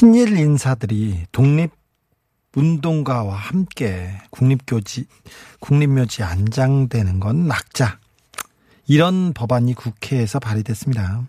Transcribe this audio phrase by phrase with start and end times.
[0.00, 1.70] 친일 인사들이 독립
[2.54, 5.06] 운동가와 함께 국립교지
[5.60, 7.98] 국립묘지 안장되는 건 낙자.
[8.86, 11.22] 이런 법안이 국회에서 발의됐습니다.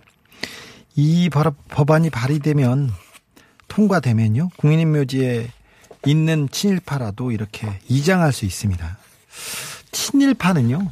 [0.98, 2.92] 이 법- 법안이 발의되면
[3.70, 4.50] 통과되면요.
[4.58, 5.50] 국립묘지에
[6.06, 8.98] 있는 친일파라도 이렇게 이장할 수 있습니다.
[9.94, 10.92] 친일파는요.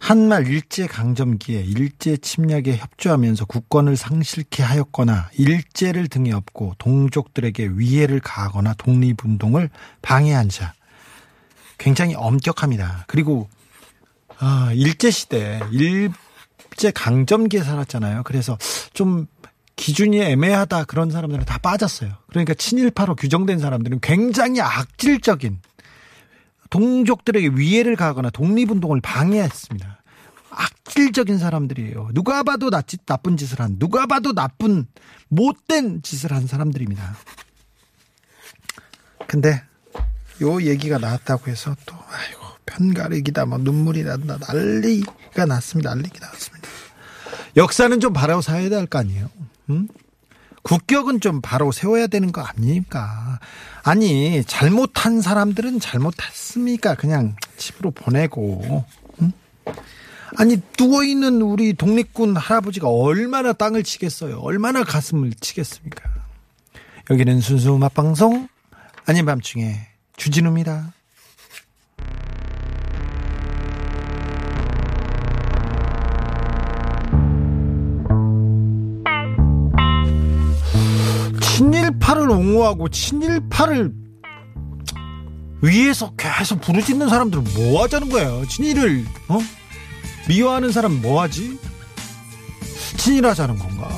[0.00, 8.74] 한말 일제 강점기에 일제 침략에 협조하면서 국권을 상실케 하였거나 일제를 등에 업고 동족들에게 위해를 가하거나
[8.74, 9.68] 독립운동을
[10.00, 10.72] 방해한 자.
[11.76, 13.04] 굉장히 엄격합니다.
[13.08, 13.48] 그리고
[14.38, 18.22] 아, 일제 시대 일제 강점기에 살았잖아요.
[18.24, 18.56] 그래서
[18.94, 19.26] 좀
[19.76, 22.12] 기준이 애매하다 그런 사람들은 다 빠졌어요.
[22.28, 25.60] 그러니까 친일파로 규정된 사람들은 굉장히 악질적인
[26.70, 30.02] 동족들에게 위해를 가하거나 독립운동을 방해했습니다.
[30.50, 32.10] 악질적인 사람들이에요.
[32.14, 34.86] 누가 봐도 나, 나쁜 짓을 한, 누가 봐도 나쁜,
[35.28, 37.16] 못된 짓을 한 사람들입니다.
[39.26, 39.62] 근데,
[40.42, 45.90] 요 얘기가 나왔다고 해서 또, 아이고, 편가르기다, 뭐, 눈물이 난다, 난리가 났습니다.
[45.94, 46.68] 난리가 났습니다.
[47.56, 49.28] 역사는 좀 바로 세워야 될 거 아니에요?
[49.70, 49.88] 응?
[50.62, 53.40] 국격은 좀 바로 세워야 되는 거 아닙니까?
[53.82, 56.94] 아니, 잘못한 사람들은 잘못했습니까?
[56.94, 58.84] 그냥 집으로 보내고,
[59.22, 59.32] 응?
[60.36, 64.38] 아니, 누워 있는 우리 독립군 할아버지가 얼마나 땅을 치겠어요?
[64.40, 66.08] 얼마나 가슴을 치겠습니까?
[67.10, 68.48] 여기는 순수 음악 방송,
[69.06, 69.80] 아닌 밤중에
[70.16, 70.92] 주진우입니다.
[81.60, 83.92] 친일파를 옹호하고 친일파를
[85.60, 88.46] 위에서 계속 부르짖는 사람들은 뭐 하자는 거예요?
[88.48, 89.38] 친일을 어?
[90.26, 91.58] 미워하는 사람 뭐 하지?
[92.96, 93.90] 친일하자는 건가?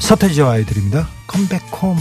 [0.00, 1.08] 서태지와 아이들입니다.
[1.26, 1.96] 컴백홈.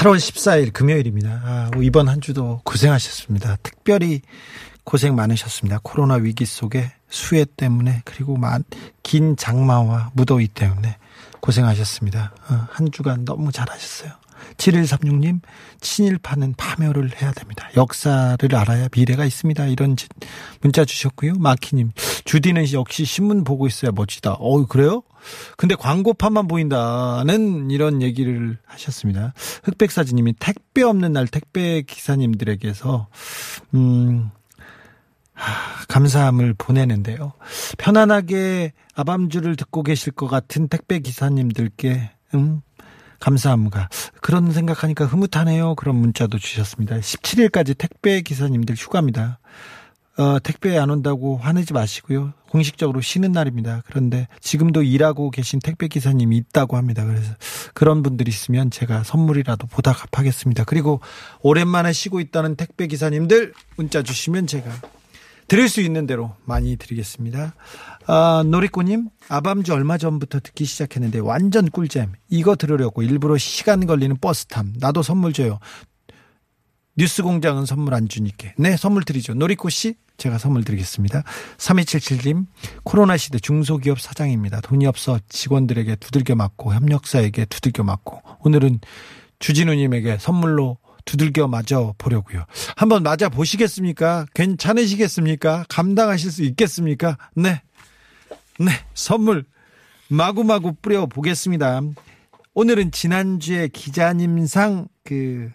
[0.00, 1.28] 팔월 14일 금요일입니다.
[1.44, 3.58] 아, 이번 한 주도 고생하셨습니다.
[3.62, 4.22] 특별히
[4.82, 5.80] 고생 많으셨습니다.
[5.82, 8.64] 코로나 위기 속에 수해 때문에 그리고 만,
[9.02, 10.96] 긴 장마와 무더위 때문에
[11.40, 12.32] 고생하셨습니다.
[12.48, 14.12] 어, 한 주간 너무 잘하셨어요.
[14.56, 15.40] 7136님,
[15.80, 17.68] 친일파는 파멸을 해야 됩니다.
[17.76, 19.66] 역사를 알아야 미래가 있습니다.
[19.66, 20.06] 이런 지-
[20.60, 21.34] 문자 주셨고요.
[21.38, 21.92] 마키님,
[22.24, 24.32] 주디는 역시 신문 보고 있어야 멋지다.
[24.38, 25.02] 어 그래요?
[25.56, 29.34] 근데 광고판만 보인다는 이런 얘기를 하셨습니다.
[29.64, 33.08] 흑백사진님이 택배 없는 날 택배 기사님들에게서,
[33.74, 34.30] 음,
[35.34, 37.32] 하, 감사함을 보내는데요.
[37.78, 42.60] 편안하게 아밤주를 듣고 계실 것 같은 택배 기사님들께, 음,
[43.20, 43.88] 감사합니다.
[44.20, 45.74] 그런 생각하니까 흐뭇하네요.
[45.76, 46.96] 그런 문자도 주셨습니다.
[46.96, 49.38] 17일까지 택배 기사님들 휴가입니다.
[50.18, 52.32] 어, 택배 안 온다고 화내지 마시고요.
[52.50, 53.82] 공식적으로 쉬는 날입니다.
[53.86, 57.04] 그런데 지금도 일하고 계신 택배 기사님이 있다고 합니다.
[57.04, 57.32] 그래서
[57.74, 60.64] 그런 분들이 있으면 제가 선물이라도 보답하겠습니다.
[60.64, 61.00] 그리고
[61.40, 64.70] 오랜만에 쉬고 있다는 택배 기사님들 문자 주시면 제가
[65.50, 67.56] 드릴 수 있는 대로 많이 드리겠습니다.
[68.06, 72.12] 아, 노리꼬님, 아밤주 얼마 전부터 듣기 시작했는데 완전 꿀잼.
[72.28, 74.72] 이거 들으려고 일부러 시간 걸리는 버스 탐.
[74.78, 75.58] 나도 선물 줘요.
[76.96, 78.52] 뉴스 공장은 선물 안 주니까.
[78.58, 79.34] 네, 선물 드리죠.
[79.34, 81.24] 노리꼬 씨, 제가 선물 드리겠습니다.
[81.56, 82.46] 3277님,
[82.84, 84.60] 코로나 시대 중소기업 사장입니다.
[84.60, 88.78] 돈이 없어 직원들에게 두들겨 맞고 협력사에게 두들겨 맞고 오늘은
[89.40, 92.44] 주진우님에게 선물로 두들겨 맞아 보려고요.
[92.76, 94.26] 한번 맞아 보시겠습니까?
[94.34, 95.64] 괜찮으시겠습니까?
[95.68, 97.16] 감당하실 수 있겠습니까?
[97.34, 97.62] 네.
[98.58, 99.44] 네, 선물
[100.08, 101.80] 마구마구 뿌려 보겠습니다.
[102.54, 105.50] 오늘은 지난주에 기자님상 그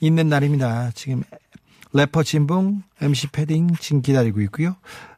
[0.00, 0.90] 있는 날입니다.
[0.94, 1.22] 지금
[1.92, 4.76] 래퍼 진봉, MC 패딩 지금 기다리고 있고요.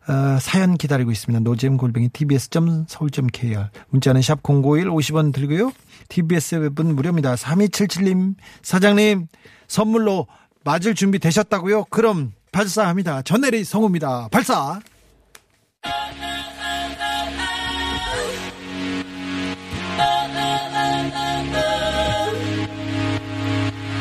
[0.08, 1.40] 어, 사연 기다리고 있습니다.
[1.40, 5.72] 노잼 골뱅이 tbs.서울.kr 문자는 샵 051 50원 들고요.
[6.08, 7.34] TBS 웹은 무료입니다.
[7.34, 9.26] 3277님 사장님
[9.66, 10.26] 선물로
[10.64, 11.86] 맞을 준비 되셨다고요?
[11.90, 13.22] 그럼 발사합니다.
[13.22, 14.28] 전혜리 성우입니다.
[14.30, 14.80] 발사.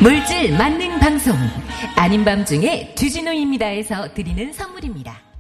[0.02, 1.36] 물질 만능 방송
[1.96, 5.35] 아닌 밤중에 주진우입니다에서 드리는 선물입니다.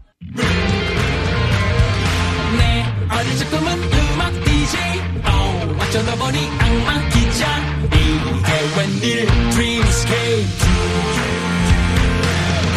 [2.58, 4.80] 내 어릴 적 꿈은 음악 DJ
[5.24, 7.48] 어, 어쩌다 보니 악마 기자
[7.86, 10.48] 이게 웬일 Dreamscape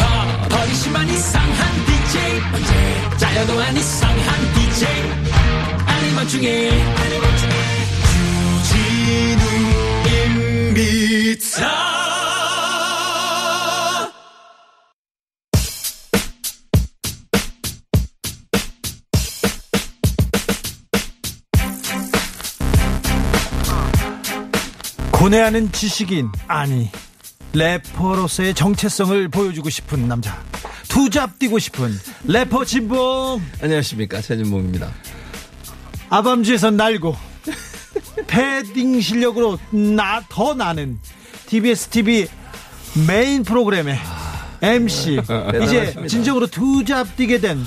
[0.01, 2.71] 어, 버리시만 이상한 DJ 언제
[3.17, 4.87] 짜여도 안 이상한 DJ
[5.85, 6.69] 아닌 밤중에?
[8.63, 9.38] 주진우입니다
[25.19, 26.89] 고뇌하는 지식인 아니
[27.51, 30.41] 래퍼로서의 정체성을 보여주고 싶은 남자
[30.87, 31.91] 투잡 뛰고 싶은
[32.25, 33.41] 래퍼 진봉.
[33.61, 34.89] 안녕하십니까 최진봉입니다.
[36.09, 37.15] 아밤주에선 날고
[38.27, 40.97] 패딩 실력으로 나 더 나는
[41.47, 42.27] TBS TV
[43.05, 43.99] 메인 프로그램의
[44.61, 45.19] MC
[45.63, 47.59] 이제 진정으로 투잡 뛰게 된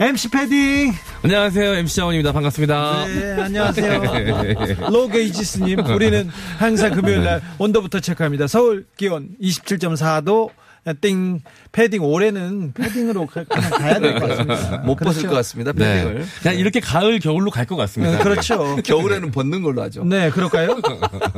[0.00, 0.94] MC 패딩
[1.24, 1.74] 안녕하세요.
[1.74, 2.32] MC 장원입니다.
[2.32, 3.04] 반갑습니다.
[3.04, 4.00] 네, 안녕하세요.
[4.88, 6.26] 로게이지스님, 우리는
[6.58, 8.46] 항상 금요일 날 온도부터 체크합니다.
[8.46, 10.48] 서울 기온 27.4도,
[11.00, 11.40] 띵,
[11.72, 14.78] 패딩, 올해는 패딩으로 가- 그냥 가야 될 것 같습니다.
[14.86, 15.72] 못 벗을 것 같습니다.
[15.72, 16.04] 네.
[16.04, 16.26] 패딩을.
[16.42, 18.16] 그냥 이렇게 가을, 겨울로 갈 것 같습니다.
[18.16, 18.76] 네, 그렇죠.
[18.84, 20.04] 겨울에는 벗는 걸로 하죠.
[20.04, 20.80] 네, 그럴까요?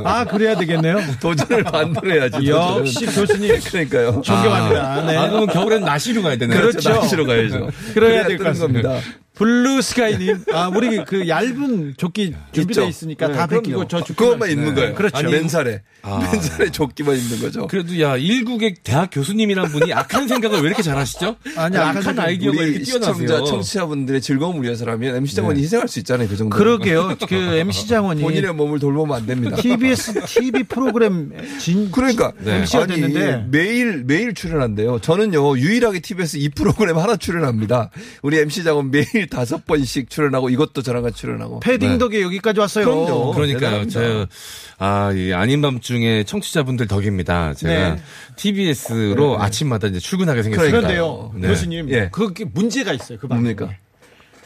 [0.03, 0.99] 아, 그래야 되겠네요.
[1.21, 2.47] 도전을 반대로 해야지.
[2.47, 4.21] 역시 교수님 그러니까요.
[4.23, 5.05] 존경합니다.
[5.05, 5.17] 네.
[5.17, 6.59] 아, 그러면 겨울에는 나시로 가야 되네요.
[6.61, 6.89] 그렇죠.
[6.89, 7.69] 나시로 가야죠.
[7.93, 8.89] 그래야 될 것 같습니다.
[8.89, 9.07] 겁니다.
[9.35, 12.87] 블루 스카이님, 아, 우리 그 얇은 조끼 준비되어.
[12.87, 13.47] 있으니까 네, 다.
[13.47, 14.13] 벗기고 저 조끼.
[14.13, 14.93] 그것만 입는 거예요.
[14.93, 15.17] 그렇죠.
[15.17, 15.81] 아니, 맨살에.
[16.03, 16.19] 아.
[16.19, 17.65] 맨살에 조끼만 입는 거죠.
[17.67, 21.37] 그래도 야, 일국의 대학 교수님이란 분이 악한 생각을 왜 이렇게 잘하시죠?
[21.55, 23.13] 아니, 악한 아이디어가 이렇게 뛰어나세요.
[23.13, 26.27] 시청자, 청취자분들의 즐거움을 위해서라면 MC 장관이 희생할 수 있잖아요.
[26.27, 26.55] 그 정도.
[26.55, 27.17] 그러게요.
[27.27, 29.55] 그 MC 장원이 본인의 몸을 돌보면 안 됩니다.
[29.55, 34.99] TBS TV 프로그램 진 그러니까 MC가 아니, 됐는데 매일 매일 출연한대요.
[34.99, 37.89] 저는요 유일하게 TBS 이 프로그램 하나 출연합니다.
[38.21, 41.59] 우리 MC 장은 매일 다섯 번씩 출연하고 이것도 저랑 같이 출연하고.
[41.61, 41.97] 패딩 네.
[41.97, 42.85] 덕에 여기까지 왔어요.
[42.85, 43.31] 그럼요.
[43.33, 43.85] 그러니까요.
[43.85, 43.99] 대단합니다.
[43.99, 44.27] 저,
[44.77, 47.53] 아, 이 아닌 밤 중에 청취자분들 덕입니다.
[47.53, 48.01] 제가 네.
[48.35, 50.77] TBS로 아침마다 이제 출근하게 생겼습니다.
[50.77, 51.47] 그런데요, 네.
[51.47, 52.09] 교수님, 예.
[52.11, 53.17] 그게 문제가 있어요.
[53.17, 53.27] 그.
[53.27, 53.69] 뭡니까?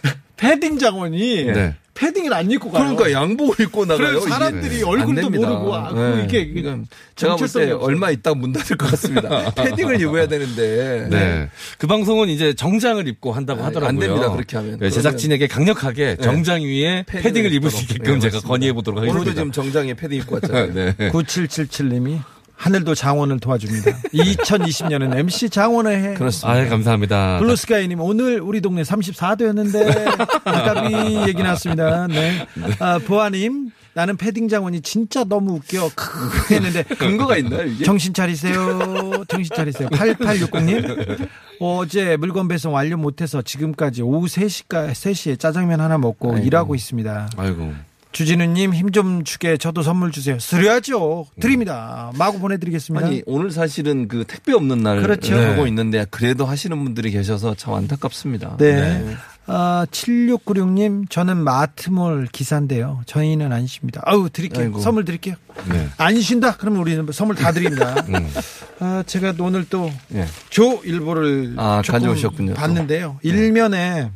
[0.38, 1.76] 패딩 장원이 네.
[1.98, 2.96] 패딩을 안 입고 가요.
[2.96, 4.20] 그러니까 양복을 입고 나가요.
[4.22, 4.84] 사람들이.
[4.84, 5.30] 얼굴도.
[5.30, 6.24] 모르고 아, 그 네.
[6.26, 6.86] 이게 이건
[7.16, 7.72] 제가 볼 때.
[7.72, 9.52] 얼마 있다 문 닫을 것 같습니다.
[9.56, 11.08] 패딩을 입어야 되는데.
[11.10, 11.50] 네.
[11.78, 13.90] 그 방송은 이제 정장을 입고 한다고 아, 하더라고요.
[13.90, 14.78] 안 됩니다, 그렇게 하면.
[14.80, 17.82] 네, 제작진에게 강력하게 정장 위에 패딩을 패딩을 입을 수.
[17.84, 18.40] 있게끔 네, 제가.
[18.42, 19.42] 건의해 보도록 오늘도 하겠습니다.
[19.42, 20.74] 지금 정장에 패딩 입고 왔잖아요.
[20.74, 20.94] 네.
[21.12, 22.20] 9777님이
[22.58, 23.92] 하늘도 장원을 도와줍니다.
[24.14, 26.14] 2020년은 MC 장원의 해.
[26.16, 26.60] 그렇습니다.
[26.60, 27.38] 아, 감사합니다.
[27.40, 30.94] 블루스카이님 오늘 우리 동네 34도였는데 아까비
[31.30, 32.08] 얘기 나왔습니다.
[32.08, 32.46] 네.
[32.80, 35.90] 아, 보아님 나는 패딩 장원이 진짜 너무 웃겨.
[35.96, 37.84] 크으 했는데 근거가 있나요, 이게?
[37.84, 39.24] 정신 차리세요.
[39.28, 39.90] 정신 차리세요.
[39.90, 41.28] 8860님.
[41.60, 47.30] 어제 물건 배송 완료 못해서 지금까지 오후 3시까, 3시에 짜장면 하나 먹고 일하고 있습니다.
[47.38, 47.74] 아이고.
[48.12, 50.38] 주진우님 힘 좀 주게 저도 선물 주세요.
[50.40, 51.28] 드려야죠.
[51.40, 52.12] 드립니다.
[52.18, 53.06] 마구 보내드리겠습니다.
[53.06, 55.38] 아니 오늘 사실은 그 택배 없는 날 그렇죠.
[55.38, 58.58] 하고 있는데 그래도 하시는 분들이 계셔서 참 안타깝습니다.
[58.58, 59.16] 네.
[59.50, 63.02] 아, 7696님, 저는 마트몰 기사인데요.
[63.06, 64.02] 저희는 안 쉽니다.
[64.06, 64.66] 아우, 드릴게요.
[64.66, 64.80] 아이고.
[64.80, 65.36] 선물 드릴게요.
[65.70, 65.88] 네.
[65.98, 66.58] 안 쉰다?
[66.58, 67.96] 그러면 우리는 선물 다 드립니다.
[68.80, 70.26] 아, 제가 오늘 또 예.
[70.50, 72.60] 조 일보를 아, 가져오셨군요, 또.
[72.60, 73.20] 봤는데요.
[73.24, 74.12] 일면에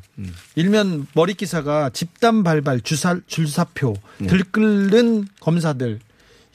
[0.55, 3.95] 일면 머리 기사가 집단 발발 주사 줄사표
[4.27, 6.00] 들끓는 검사들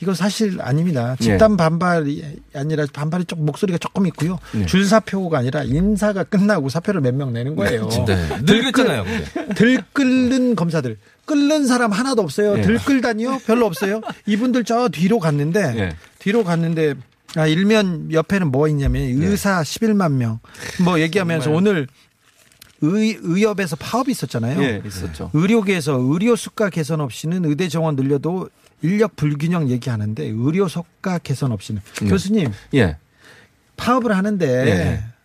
[0.03, 1.17] 이거 사실 아닙니다.
[1.19, 4.39] 집단 반발이 아니라 반발이 좀 목소리가 조금 있고요.
[4.67, 7.89] 줄사표가 아니라 인사가 끝나고 사표를 몇 명 내는 거예요.
[8.07, 8.45] 네.
[8.45, 9.05] 늘 그랬잖아요.
[9.05, 9.55] 근데.
[9.55, 10.99] 들끓는 검사들.
[11.25, 12.59] 끓는 사람 하나도 없어요.
[12.59, 12.63] 예.
[12.63, 13.41] 들끓다니요?
[13.47, 14.01] 별로 없어요.
[14.27, 15.97] 이분들 저 뒤로 갔는데 예.
[16.19, 16.95] 뒤로 갔는데
[17.35, 20.41] 아, 일면 옆에는 뭐 있냐면 의사 11만 명.
[20.85, 21.87] 뭐 얘기하면서 오늘
[22.83, 24.63] 의, 의협에서 파업이 있었잖아요.
[24.63, 25.31] 예, 있었죠.
[25.33, 28.49] 의료계에서 의료 수가 개선 없이는 의대 정원 늘려도
[28.87, 32.97] 인력 불균형 얘기하는데 의료 수가 개선 없이는 교수님 예.
[33.77, 35.16] 파업을 하는데 예.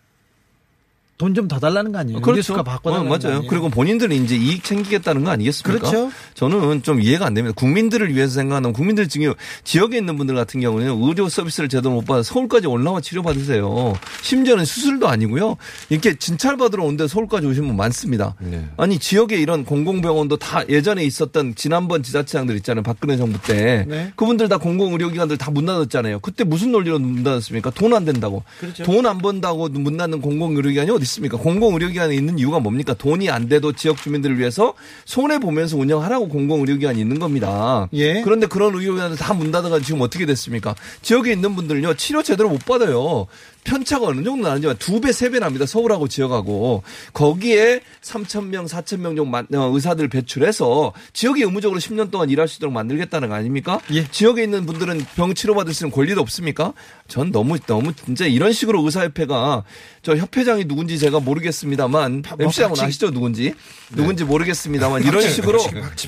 [1.22, 2.20] 돈 좀 더 달라는 거 아니에요?
[2.42, 3.36] 수가 바꿔달라는 어, 거 맞아요.
[3.36, 3.48] 아니에요?
[3.48, 5.78] 그리고 본인들은 이제 이익 챙기겠다는 거 아니겠습니까?
[5.88, 6.10] 그렇죠.
[6.34, 7.54] 저는 좀 이해가 안 됩니다.
[7.56, 12.22] 국민들을 위해서 생각하는 국민들 중에 지역에 있는 분들 같은 경우는 의료 서비스를 제대로 못 받아
[12.24, 13.94] 서울까지 올라와 치료 받으세요.
[14.22, 15.56] 심지어는 수술도 아니고요.
[15.90, 18.34] 이렇게 진찰 받으러 오는데 서울까지 오신 분 많습니다.
[18.40, 18.66] 네.
[18.76, 22.82] 아니 지역에 이런 공공병원도 다 예전에 있었던 지난번 지자체장들 있잖아요.
[22.82, 24.12] 박근혜 정부 때 네.
[24.16, 26.20] 그분들 다 공공의료기관들 다 문 닫았잖아요.
[26.20, 27.70] 그때 무슨 논리로 문 닫았습니까?
[27.70, 28.42] 돈 안 된다고.
[28.58, 28.84] 그렇죠.
[28.84, 31.36] 돈안 번다고 문 닫는 공공의료기관이 어디 있습니까?
[31.36, 32.94] 공공의료기관에 있는 이유가 뭡니까?
[32.94, 37.88] 돈이 안 돼도 지역 주민들을 위해서 손해 보면서 운영하라고 공공의료기관이 있는 겁니다.
[37.92, 38.22] 예.
[38.22, 40.74] 그런데 그런 의료기관을 다문 닫아가 지금 어떻게 됐습니까?
[41.02, 43.26] 지역에 있는 분들은요 치료 제대로 못 받아요.
[43.64, 45.66] 편차가 어느 정도 나는지만 두 배, 세 배 납니다.
[45.66, 46.82] 서울하고 지역하고.
[47.12, 52.72] 거기에 3,000명, 4,000명 정도 만- 어, 의사들 배출해서 지역에 의무적으로 10년 동안 일할 수 있도록
[52.74, 53.78] 만들겠다는 거 아닙니까?
[53.92, 54.04] 예.
[54.10, 56.72] 지역에 있는 분들은 병 치료받을 수 있는 권리도 없습니까?
[57.06, 59.62] 전 너무, 너무 진짜 이런 식으로 의사협회가
[60.02, 63.10] 저 협회장이 누군지 제가 모르겠습니다만 뭐 MC하고 아시죠?
[63.10, 63.54] 누군지?
[63.90, 65.60] 누군지 모르겠습니다만 이런 식으로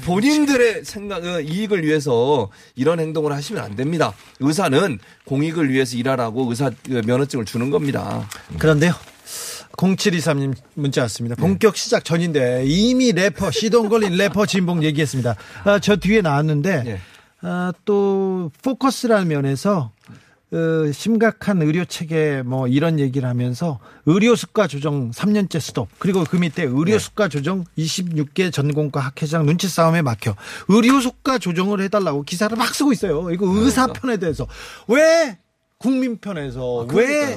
[0.05, 4.13] 본인들의 생각, 어, 이익을 위해서 이런 행동을 하시면 안 됩니다.
[4.41, 8.29] 의사는 공익을 위해서 일하라고 의사 그 면허증을 주는 겁니다.
[8.59, 8.95] 그런데요.
[9.77, 11.37] 0723님 문자 왔습니다.
[11.37, 15.37] 본격 시작 전인데 이미 래퍼 시동 걸린 래퍼 진봉 얘기했습니다.
[15.65, 17.01] 아, 저 뒤에 나왔는데 예.
[17.43, 19.94] 아, 또 포커스라는 면에서 어,
[20.93, 26.63] 심각한 의료 체계 뭐 이런 얘기를 하면서 의료 수가 조정 3년째 스톱 그리고 그 밑에
[26.65, 30.35] 의료 수가 조정 26개 전공과 학회장 눈치 싸움에 막혀
[30.69, 33.31] 의료 수가 조정을 해달라고 기사를 막 쓰고 있어요.
[33.31, 34.47] 이거 의사 편에 대해서
[34.89, 35.39] 왜
[35.79, 37.37] 국민 편에서 아, 왜.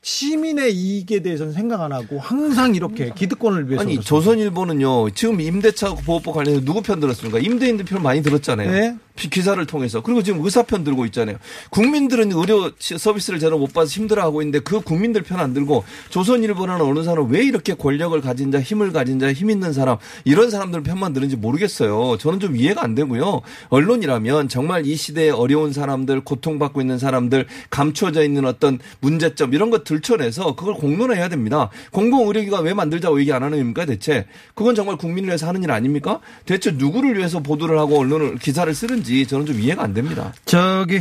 [0.00, 4.08] 시민의 이익에 대해서는 생각 안 하고 항상 이렇게 기득권을 위해서 아니 그렇습니다.
[4.08, 7.38] 조선일보는요 지금 임대차 보호법 관련해서 누구 편 들었습니까?
[7.40, 8.70] 임대인들 편 많이 들었잖아요.
[8.70, 8.96] 네.
[9.18, 11.36] 피- 기사를 통해서 그리고 지금 의사 편 들고 있잖아요.
[11.70, 16.84] 국민들은 의료 시- 서비스를 제대로 못 받아서 힘들어하고 있는데 그 국민들 편 안 들고 조선일보라는
[16.84, 20.82] 어느 사람 왜 이렇게 권력을 가진 자, 힘을 가진 자, 힘 있는 사람 이런 사람들
[20.82, 22.16] 편만 들은지 모르겠어요.
[22.18, 23.40] 저는 좀 이해가 안 되고요.
[23.68, 29.84] 언론이라면 정말 이 시대에 어려운 사람들, 고통받고 있는 사람들, 감춰져 있는 어떤 문제점 이런 거
[29.84, 31.70] 들춰내서 그걸 공론화해야 됩니다.
[31.92, 34.26] 공공의료기관 왜 만들자고 얘기 안 하는 겁니까 대체?
[34.54, 36.20] 그건 정말 국민을 위해서 하는 일 아닙니까?
[36.46, 40.32] 대체 누구를 위해서 보도를 하고 언론을 기사를 쓰는지 저는 좀 이해가 안 됩니다.
[40.44, 41.00] 저기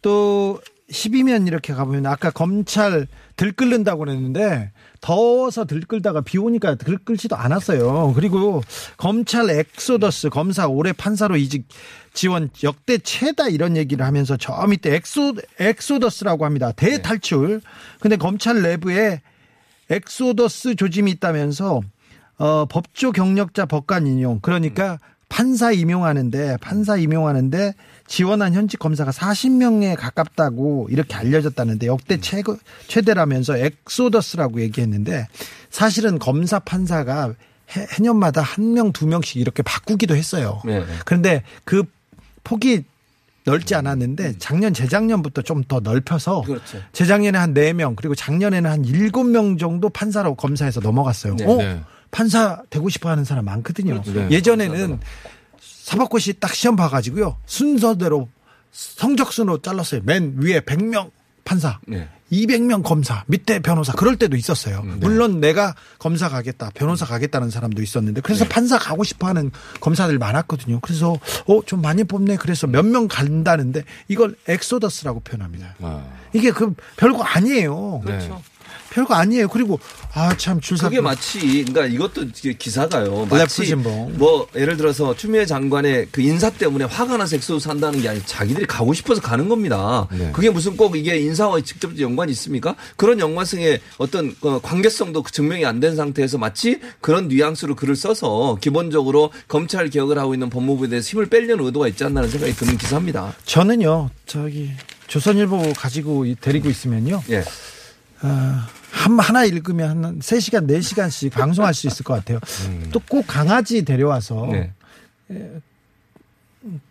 [0.00, 0.60] 또
[0.90, 8.12] 12면 이렇게 가보면 아까 검찰 들끓는다고 그랬는데 더워서 들끓다가 비 오니까 들끓지도 않았어요.
[8.14, 8.62] 그리고
[8.96, 11.66] 검찰 엑소더스 검사 올해 판사로 이직
[12.12, 16.72] 지원 역대 최다 이런 얘기를 하면서 저 밑에 엑소 엑소더스라고 합니다.
[16.72, 17.62] 대탈출.
[18.00, 19.22] 근데 검찰 내부에
[19.90, 21.80] 엑소더스 조짐이 있다면서
[22.38, 24.98] 어, 법조 경력자 법관 임용 그러니까
[25.32, 27.74] 판사 임용하는데 판사 임용하는데
[28.06, 35.26] 지원한 현직 검사가 40명에 가깝다고 이렇게 알려졌다는데 역대 최고 최대라면서 엑소더스라고 얘기했는데
[35.70, 37.34] 사실은 검사 판사가
[37.74, 40.60] 해, 해년마다 한 명 두 명씩 이렇게 바꾸기도 했어요.
[40.66, 40.84] 네.
[41.06, 41.84] 그런데 그
[42.44, 42.84] 폭이
[43.44, 46.78] 넓지 않았는데 작년 재작년부터 좀 더 넓혀서 그렇죠.
[46.92, 51.36] 재작년에 한 4명 그리고 작년에는 한 7명 정도 판사로 검사에서 넘어갔어요.
[51.36, 51.44] 네.
[51.46, 51.84] 어?
[52.12, 52.16] 네.
[52.16, 54.02] 판사 되고 싶어 하는 사람 많거든요.
[54.02, 54.28] 네.
[54.30, 55.00] 예전에는
[55.60, 57.38] 사법고시 딱 시험 봐가지고요.
[57.46, 58.28] 순서대로
[58.70, 60.02] 성적순으로 잘랐어요.
[60.04, 61.10] 맨 위에 100명
[61.44, 61.80] 판사.
[61.88, 62.08] 네.
[62.30, 64.80] 200명 검사, 밑에 변호사, 그럴 때도 있었어요.
[64.84, 65.06] 음, 네.
[65.06, 69.50] 물론 내가 검사 가겠다, 변호사 가겠다는 사람도 있었는데, 그래서 판사 가고 싶어 하는
[69.80, 70.80] 검사들 많았거든요.
[70.80, 71.12] 그래서,
[71.46, 72.36] 어, 좀 많이 뽑네.
[72.36, 75.74] 그래서 몇 명 간다는데, 이걸 엑소더스라고 표현합니다.
[75.82, 76.06] 아.
[76.32, 78.00] 이게 그, 별거 아니에요.
[78.02, 78.40] 그렇죠.
[78.92, 79.48] 별거 아니에요.
[79.48, 79.80] 그리고,
[80.12, 80.88] 아, 참, 줄사.
[80.88, 82.26] 그게 마치 그러니까 이것도
[82.58, 83.26] 기사가요.
[83.26, 83.54] 마치.
[84.18, 88.66] 뭐 예를 들어서 추미애 장관의 그 인사 때문에 화가 나서 엑소도 산다는 게 아니고 자기들이
[88.66, 90.06] 가고 싶어서 가는 겁니다.
[90.12, 90.30] 네.
[90.32, 92.76] 그게 무슨 꼭 이게 인사와 직접적 연관이 있습니까?
[92.96, 99.32] 그런 연관성의 어떤 어, 관계성도 증명이 안 된 상태에서 마치 그런 뉘앙스로 글을 써서 기본적으로
[99.48, 103.34] 검찰 개혁을 하고 있는 법무부에 대해서 힘을 빼려는 의도가 있지 않나는 생각이 드는 기사입니다.
[103.46, 104.70] 저는요, 저기,
[105.08, 107.42] 조선일보 가지고 이- 데리고 있으면요, 예.
[108.20, 112.38] 아, 한, 하나 읽으면 한 3시간, 4시간씩 방송할 수 있을 것 같아요.
[112.92, 114.70] 또꼭 강아지 데려와서 네.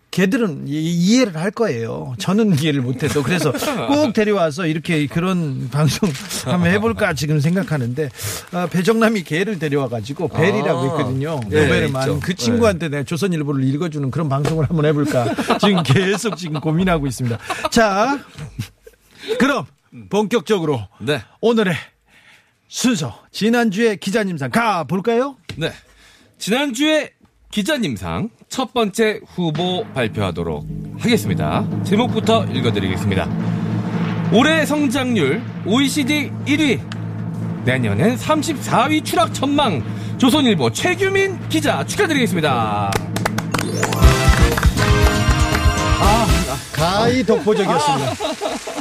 [0.09, 2.13] 걔들은 이- 이해를 할 거예요.
[2.19, 3.23] 저는 이해를 못해도.
[3.23, 3.53] 그래서
[3.87, 6.09] 꼭 데려와서 이렇게 그런 방송
[6.43, 8.09] 한번 해볼까 지금 생각하는데,
[8.51, 10.85] 아, 배정남이 개를 데려와 가지고 벨이라고 아.
[10.87, 11.39] 있거든요.
[11.47, 12.01] 네, 노벨만.
[12.01, 12.19] 있죠.
[12.19, 15.33] 그 친구한테 내가 조선일보를 읽어주는 그런 방송을 한번 해볼까.
[15.61, 17.37] 지금 계속 지금 고민하고 있습니다.
[17.69, 18.19] 자,
[19.39, 19.65] 그럼
[20.09, 21.21] 본격적으로 네.
[21.41, 21.75] 오늘의
[22.67, 25.35] 순서 지난주에 기자님상 가 볼까요?
[25.57, 25.71] 네.
[26.37, 27.11] 지난주에
[27.51, 30.65] 기자님상 첫 번째 후보 발표하도록
[30.99, 31.67] 하겠습니다.
[31.83, 33.27] 제목부터 읽어드리겠습니다.
[34.33, 39.83] 올해 성장률 OECD 1위, 내년엔 34위 추락 전망,
[40.17, 42.91] 조선일보 최규민 기자 축하드리겠습니다.
[46.81, 48.11] 가히 독보적이었습니다.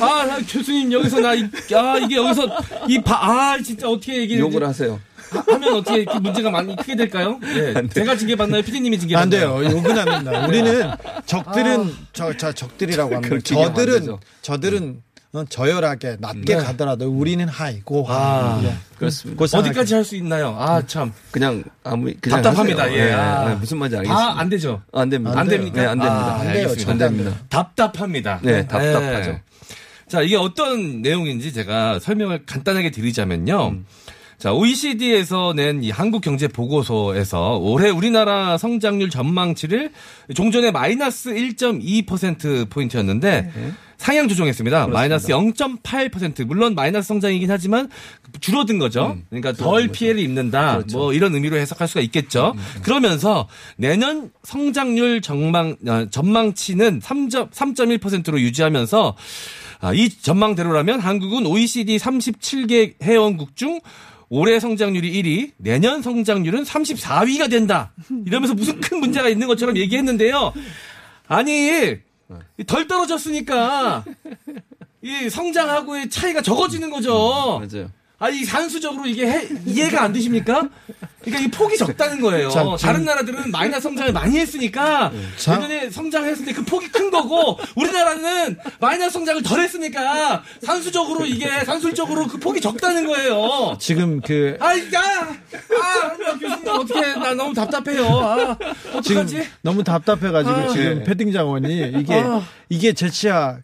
[0.00, 2.46] 아, 나 교수님 여기서 나, 이, 아, 이게 여기서
[2.88, 3.14] 이 바,
[3.52, 4.98] 아, 진짜 어떻게 얘기를 욕을 하세요.
[5.30, 7.38] 하면 어떻게 이렇게 문제가 많이 크게 될까요?
[7.40, 7.74] 네.
[7.88, 8.62] 제가 징계받나요?
[8.62, 9.54] 피디님이 징계받나요?
[9.54, 9.70] 안 돼요.
[9.76, 10.46] 욕은 안 된다.
[10.46, 10.90] 우리는
[11.26, 13.36] 적들은 저, 저 적들이라고 합니다.
[13.44, 14.16] 저들은.
[14.42, 15.09] 저들은 어,
[15.48, 18.74] 저열하게 낮게 가더라도 우리는 하이 고하 아, 예.
[18.98, 19.58] 그렇습니다.
[19.58, 20.56] 어디까지 할 수 있나요?
[20.58, 21.12] 아, 참.
[21.30, 22.82] 그냥 아무 그냥 답답합니다.
[22.84, 22.96] 하세요.
[22.98, 23.04] 예.
[23.06, 23.48] 네, 아.
[23.48, 24.34] 네, 무슨 말인지 알겠습니다.
[24.34, 24.82] 다안 되죠.
[24.92, 25.38] 안 됩니다.
[25.38, 25.80] 안 됩니까?
[25.80, 26.26] 네, 안 됩니다.
[26.26, 26.68] 아, 안 돼요.
[26.88, 27.32] 안 됩니다.
[27.48, 28.40] 답답합니다.
[28.42, 29.30] 네, 답답하죠.
[29.32, 29.42] 네.
[30.08, 33.68] 자, 이게 어떤 내용인지 제가 설명을 간단하게 드리자면요.
[33.68, 33.86] 음.
[34.40, 39.92] 자, OECD에서 낸 이 한국 경제 보고서에서 올해 우리나라 성장률 전망치를
[40.34, 43.72] 종전에 마이너스 1.2% 포인트였는데 네.
[43.98, 44.86] 상향 조정했습니다.
[44.88, 46.46] 마이너스 0.8%.
[46.46, 47.90] 물론 마이너스 성장이긴 하지만
[48.40, 49.18] 줄어든 거죠.
[49.28, 50.80] 그러니까 덜 피해를 입는다.
[50.92, 52.54] 뭐 이런 의미로 해석할 수가 있겠죠.
[52.82, 59.16] 그러면서 내년 성장률 전망 어, 전망치는 3점 3.1%로 유지하면서
[59.82, 63.80] 아, 이 전망대로라면 한국은 OECD 37개 회원국 중
[64.30, 67.92] 올해 성장률이 1위, 내년 성장률은 34위가 된다.
[68.24, 70.52] 이러면서 무슨 큰 문제가 있는 것처럼 얘기했는데요.
[71.26, 71.98] 아니,
[72.66, 74.04] 덜 떨어졌으니까
[75.02, 77.60] 이 성장하고의 차이가 적어지는 거죠.
[77.60, 77.90] 맞아요.
[78.22, 80.68] 아니 산수적으로 이게 해- 이해가 안 되십니까?
[81.22, 82.50] 그러니까 이 폭이 적다는 거예요.
[82.50, 87.10] 자, 지금- 다른 나라들은 마이너스 성장을 많이 했으니까 자- 예전에 성장했을 때 그 폭이 큰
[87.10, 93.76] 거고 우리나라는 마이너스 성장을 덜 했으니까 산수적으로 이게 산술적으로 그 폭이 적다는 거예요.
[93.80, 95.00] 지금 그 아이 야,
[95.82, 98.04] 아 교수님 어떻게 나 너무 답답해요.
[98.06, 98.56] 아,
[99.02, 99.48] 지금 어떡하지?
[99.62, 101.04] 너무 답답해가지고 아, 지금 네.
[101.04, 102.42] 패딩 장원이 이게 아.
[102.68, 103.58] 이게 제치야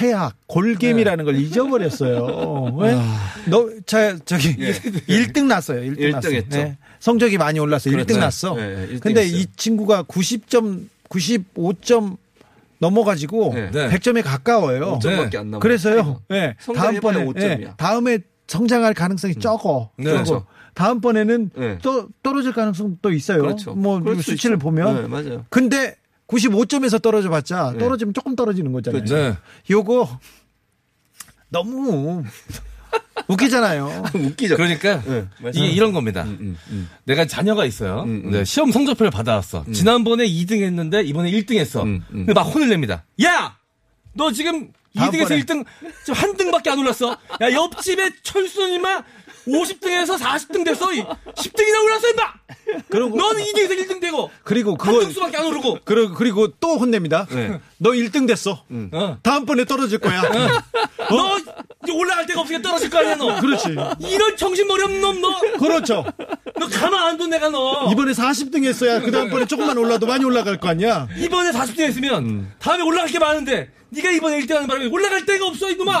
[0.00, 2.74] 해악 골겜이라는 걸 잊어버렸어요.
[2.78, 2.94] 왜?
[3.46, 4.72] 너, 자, 저기, 예.
[5.08, 5.80] 1등 났어요.
[5.82, 6.30] 1등 일등 났어.
[6.30, 6.74] 했죠.
[6.98, 7.94] 성적이 많이 올랐어요.
[7.94, 8.20] 1등 그렇죠.
[8.20, 8.54] 났어.
[8.54, 9.38] 네, 네, 일등 근데 했어요.
[9.38, 12.16] 이 친구가 90점, 95점
[12.78, 13.70] 넘어가지고 네.
[13.70, 13.88] 네.
[13.90, 14.98] 100점에 가까워요.
[14.98, 15.60] 5점밖에 안 남아요.
[15.60, 16.22] 그래서요.
[16.32, 16.54] 예.
[16.60, 17.60] 성장해봐야 다음번에 5점이야.
[17.62, 19.90] 예, 다음에 성장할 가능성이 적어.
[19.96, 20.10] 네.
[20.10, 20.46] 그렇죠.
[20.74, 21.78] 다음번에는 네.
[21.82, 23.42] 또 떨어질 가능성도 있어요.
[23.42, 23.74] 그렇죠.
[23.74, 24.62] 뭐수 수치를 있죠.
[24.64, 25.02] 보면.
[25.02, 25.44] 네, 맞아요.
[25.50, 25.94] 근데
[26.30, 27.78] 95점에서 떨어져 봤자 네.
[27.78, 29.04] 떨어지면 조금 떨어지는 거잖아요.
[29.04, 29.36] 네.
[29.70, 30.20] 요거
[31.48, 32.24] 너무
[33.28, 34.04] 웃기잖아요.
[34.14, 34.56] 웃기죠.
[34.56, 36.22] 그러니까 네, 이게 이런 겁니다.
[36.24, 36.88] 음, 음.
[37.04, 38.02] 내가 자녀가 있어요.
[38.02, 38.30] 음, 음.
[38.30, 39.64] 네, 시험 성적표를 받아왔어.
[39.72, 41.82] 지난번에 2등 했는데 이번에 1등 했어.
[41.82, 42.26] 음, 음.
[42.26, 43.04] 근데 막 혼을 냅니다.
[43.24, 43.56] 야!
[44.12, 45.40] 너 지금 2등에서 다음번에.
[45.40, 45.64] 1등,
[46.04, 47.16] 지금 한 등밖에 안 올랐어.
[47.40, 49.02] 야, 옆집에 철순이마
[49.46, 50.86] 50등에서 40등 됐어.
[50.88, 52.32] 10등이나 올랐어, 임마!
[52.88, 54.30] 그리고 너는 2등에서 1등 되고.
[54.44, 55.78] 그리고 한 그거 등수밖에 안 오르고.
[55.84, 57.26] 그리고 그리고 또 혼냅니다.
[57.30, 57.60] 네.
[57.78, 58.64] 너 1등 됐어.
[58.92, 59.18] 어.
[59.22, 60.22] 다음번에 떨어질 거야.
[60.22, 61.38] 너
[61.82, 63.40] 이제 올라갈 데가 없으니까 떨어질 거 아니야, 너.
[63.40, 63.74] 그렇지.
[64.00, 65.40] 이런 정신머리 없는 놈, 너.
[65.58, 66.04] 그렇죠.
[66.58, 67.90] 너 가만 안 둬, 내가 너.
[67.90, 71.08] 이번에 40등 했어야 그 다음번에 조금만 올라도 많이 올라갈 거 아니야.
[71.16, 75.70] 이번에 40등 했으면 다음에 올라갈 게 많은데 네가 이번에 1등 하는 바람에 올라갈 데가 없어
[75.70, 75.92] 이놈아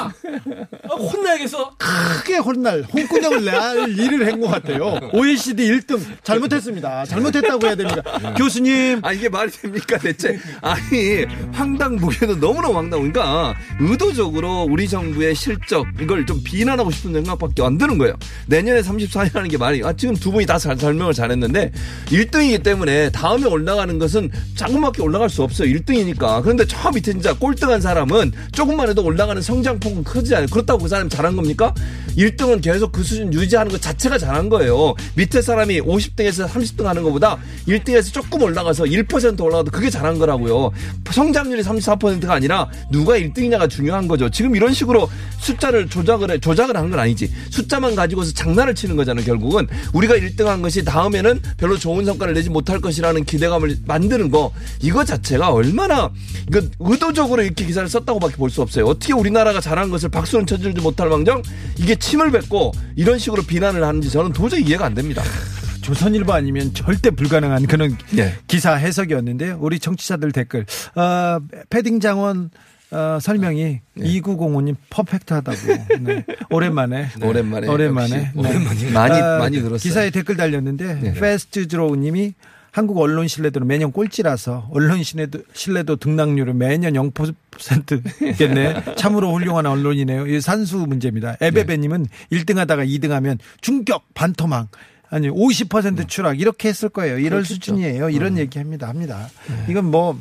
[0.88, 4.98] 아, 혼나야겠어 크게 혼날 홍군형을 낼 일을 한 것 같아요.
[5.12, 7.04] OECD 1등 잘못했습니다.
[7.04, 8.02] 잘못했다고 해야 됩니다.
[8.38, 10.38] 교수님 아 이게 말이 됩니까 대체?
[10.62, 13.00] 아니 황당무계도 너무나 황당.
[13.00, 18.14] 그러니까 의도적으로 우리 정부의 실적 이걸 좀 비난하고 싶은 생각밖에 안 드는 거예요.
[18.46, 21.72] 내년에 34위라는 게 말이 아 지금 두 분이 다 잘 설명을 잘했는데
[22.08, 25.68] 1등이기 때문에 다음에 올라가는 것은 조금밖에 올라갈 수 없어요.
[25.74, 26.42] 1등이니까.
[26.42, 30.48] 그런데 저 밑에 진짜 꼴등한 사람은 조금만 해도 올라가는 성장폭은 크지 않아요.
[30.50, 31.74] 그렇다고 그 사람이 잘한 겁니까?
[32.16, 34.94] 1등은 계속 그 수준 유지하는 것 자체가 잘한 거예요.
[35.14, 40.70] 밑에 사람이 50등에서 30등 하는 것보다 1등에서 조금 올라가서 1% 올라가도 그게 잘한 거라고요.
[41.10, 44.28] 성장률이 34%가 아니라 누가 1등이냐가 중요한 거죠.
[44.30, 47.30] 지금 이런 식으로 숫자를 조작을 해, 조작을 한 건 아니지.
[47.50, 49.24] 숫자만 가지고서 장난을 치는 거잖아요.
[49.24, 54.50] 결국은 우리가 1등한 것이 다음에는 별로 좋은 성과를 내지 못할 것이라는 기대감을 만드는 거
[54.82, 56.10] 이거 자체가 얼마나
[56.48, 58.86] 이거 의도적으로 이렇게 기사를 썼다고밖에 볼 수 없어요.
[58.86, 61.40] 어떻게 우리나라가 잘한 것을 박수는 쳐주지 못할 망정
[61.78, 65.22] 이게 침을 뱉고 이런 식으로 비난을 하는지 저는 도저히 이해가 안 됩니다.
[65.82, 68.34] 조선일보 아니면 절대 불가능한 그런 네.
[68.48, 69.58] 기사 해석이었는데요.
[69.60, 71.38] 우리 청취자들 댓글 어,
[71.70, 72.50] 패딩 장원
[72.90, 75.58] 어, 설명이 2905님 perfect하다고.
[76.00, 76.24] 네.
[76.50, 77.08] 오랜만에.
[77.22, 78.32] 오랜만에 오랜만에.
[78.36, 78.86] 역시.
[78.86, 78.90] 네.
[78.90, 79.78] 많이 아, 많이 들었어요.
[79.78, 82.34] 기사에 댓글 달렸는데 패스트 드로우님이
[82.72, 88.84] 한국 언론 신뢰도는 매년 꼴찌라서 언론 신뢰도, 신뢰도 등락률은 매년 0%겠네.
[88.96, 90.26] 참으로 훌륭한 언론이네요.
[90.28, 91.36] 이 산수 문제입니다.
[91.40, 94.70] 에베베님은 1등 하다가 2등 하면 중격 반토막.
[95.10, 97.18] 아니 50% 추락 이렇게 했을 거예요.
[97.18, 97.54] 이럴 그렇겠죠.
[97.54, 98.10] 수준이에요.
[98.10, 98.88] 이런 얘기합니다.
[98.88, 99.28] 합니다.
[99.68, 100.16] 이건 뭐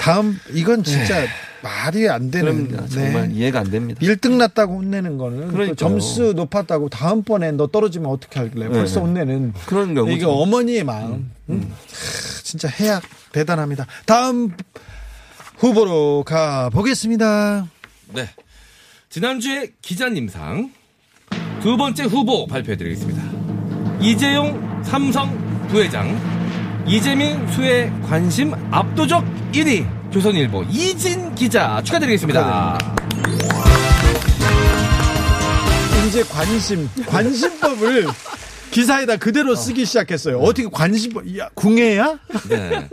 [0.00, 1.26] 다음 이건 진짜
[1.62, 3.34] 말이 안 되는 그럼 정말 네.
[3.34, 4.00] 이해가 안 됩니다.
[4.00, 5.74] 1등 났다고 혼내는 거는 그러니까요.
[5.74, 8.68] 점수 높았다고 다음번에 너 떨어지면 어떻게 할래?
[8.68, 9.06] 벌써 네.
[9.06, 10.16] 혼내는 그런 경우죠.
[10.16, 11.30] 이게 어머니의 마음.
[11.50, 11.70] 음.
[11.70, 13.86] 하, 진짜 해약 대단합니다.
[14.06, 14.56] 다음
[15.58, 17.68] 후보로 가 보겠습니다.
[18.14, 18.28] 네
[19.10, 20.72] 지난주에 기자님상
[21.60, 23.22] 두 번째 후보 발표해 드리겠습니다
[24.00, 25.36] 이재용 삼성
[25.68, 26.39] 부회장
[26.86, 32.78] 이재민 수의 관심 압도적 1위 조선일보 이진 기자 축하드리겠습니다.
[36.08, 38.06] 이제 관심, 관심법을
[38.72, 40.38] 기사에다 그대로 쓰기 시작했어요.
[40.38, 42.18] 어떻게 관심법, 야, 궁예야?
[42.48, 42.88] 네.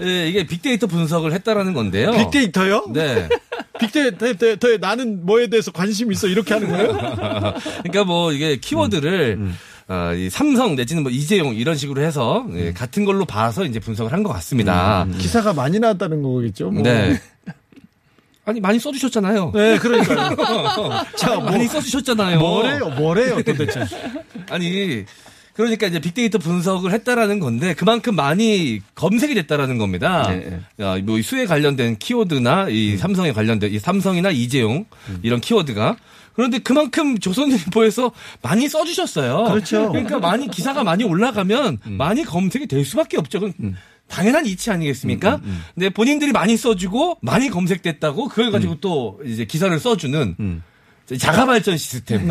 [0.00, 2.12] 예, 이게 빅데이터 분석을 했다라는 건데요.
[2.12, 2.86] 빅데이터요?
[2.92, 3.28] 네.
[3.80, 6.92] 빅데이터에 나는 뭐에 대해서 관심 있어 이렇게 하는 거예요?
[7.82, 9.56] 그러니까 뭐 이게 키워드를 음,
[9.90, 12.56] 어, 이 삼성 내지는 뭐 이재용 이런 식으로 해서 음.
[12.56, 15.06] 예, 같은 걸로 봐서 이제 분석을 한 것 같습니다.
[15.18, 16.70] 기사가 많이 나왔다는 거겠죠?
[16.70, 16.82] 뭐.
[16.82, 17.20] 네.
[18.44, 19.52] 아니 많이 써주셨잖아요.
[19.54, 20.36] 네, 그러니까요.
[21.16, 22.38] 자, 뭐, 많이 써주셨잖아요.
[22.38, 23.80] 뭐래요, 뭐래요, 도대체.
[24.50, 25.04] 아니
[25.54, 30.28] 그러니까 이제 빅데이터 분석을 했다라는 건데 그만큼 많이 검색이 됐다라는 겁니다.
[30.28, 34.84] 네, 야, 뭐이 수에 관련된 키워드나 이 삼성에 관련된 이 삼성이나 이재용
[35.22, 35.96] 이런 키워드가
[36.34, 38.12] 그런데 그만큼 조선일보에서
[38.42, 39.44] 많이 써주셨어요.
[39.44, 39.88] 그렇죠.
[39.90, 43.40] 그러니까 많이 기사가 많이 올라가면 많이 검색이 될 수밖에 없죠.
[43.40, 43.76] 그건
[44.08, 45.40] 당연한 이치 아니겠습니까?
[45.74, 50.62] 근데 본인들이 많이 써주고 많이 검색됐다고 그걸 가지고 또 이제 기사를 써주는
[51.18, 52.28] 자가 발전 시스템.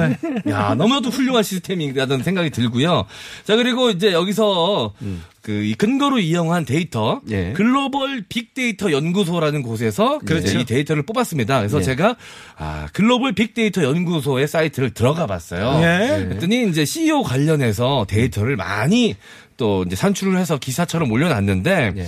[0.48, 3.06] 야, 너무나도 훌륭한 시스템이라는 생각이 들고요.
[3.44, 4.94] 자, 그리고 이제 여기서
[5.42, 7.54] 그이 근거로 이용한 데이터 예.
[7.54, 10.60] 글로벌 빅데이터 연구소라는 곳에서 그렇죠.
[10.60, 11.60] 이 데이터를 뽑았습니다.
[11.60, 11.84] 그래서 예.
[11.84, 12.16] 제가
[12.58, 15.80] 아, 글로벌 빅데이터 연구소의 사이트를 들어가 봤어요.
[15.82, 16.26] 예.
[16.26, 19.16] 그랬더니 이제 CEO 관련해서 데이터를 많이
[19.58, 22.08] 또 이제 산출을 해서 기사처럼 올려놨는데 예.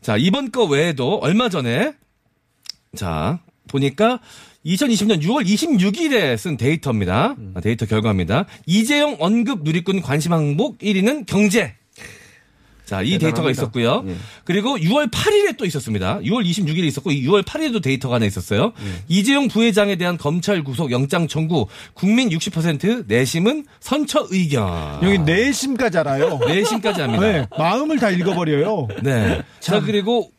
[0.00, 1.94] 자, 이번 거 외에도 얼마 전에
[2.94, 4.20] 자, 보니까
[4.64, 7.36] 2020년 6월 26일에 쓴 데이터입니다.
[7.54, 8.46] 아, 데이터 결과입니다.
[8.66, 11.74] 이재용 언급 누리꾼 관심 항목 1위는 경제.
[12.84, 13.50] 자, 이 데이터가 대단합니다.
[13.62, 14.04] 있었고요.
[14.08, 14.16] 예.
[14.44, 16.18] 그리고 6월 8일에 또 있었습니다.
[16.18, 18.72] 6월 26일에 있었고 6월 8일에도 데이터가 하나 있었어요.
[18.84, 19.04] 예.
[19.08, 25.00] 이재용 부회장에 대한 검찰 구속 영장 청구 국민 60% 내심은 선처 의견.
[25.02, 26.38] 여기 내심까지 알아요.
[26.46, 27.22] 내심까지 합니다.
[27.24, 28.88] 네, 마음을 다 읽어버려요.
[29.02, 29.40] 네.
[29.60, 30.30] 자, 그리고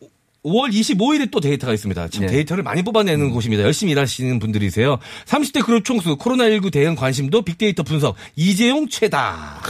[0.43, 2.07] 5월 25일에 또 데이터가 있습니다.
[2.09, 2.33] 참 네.
[2.33, 3.63] 데이터를 많이 뽑아내는 곳입니다.
[3.63, 4.99] 열심히 일하시는 분들이세요.
[5.25, 9.61] 30대 그룹 총수, 코로나19 대응 관심도 빅데이터 분석, 이재용 최다.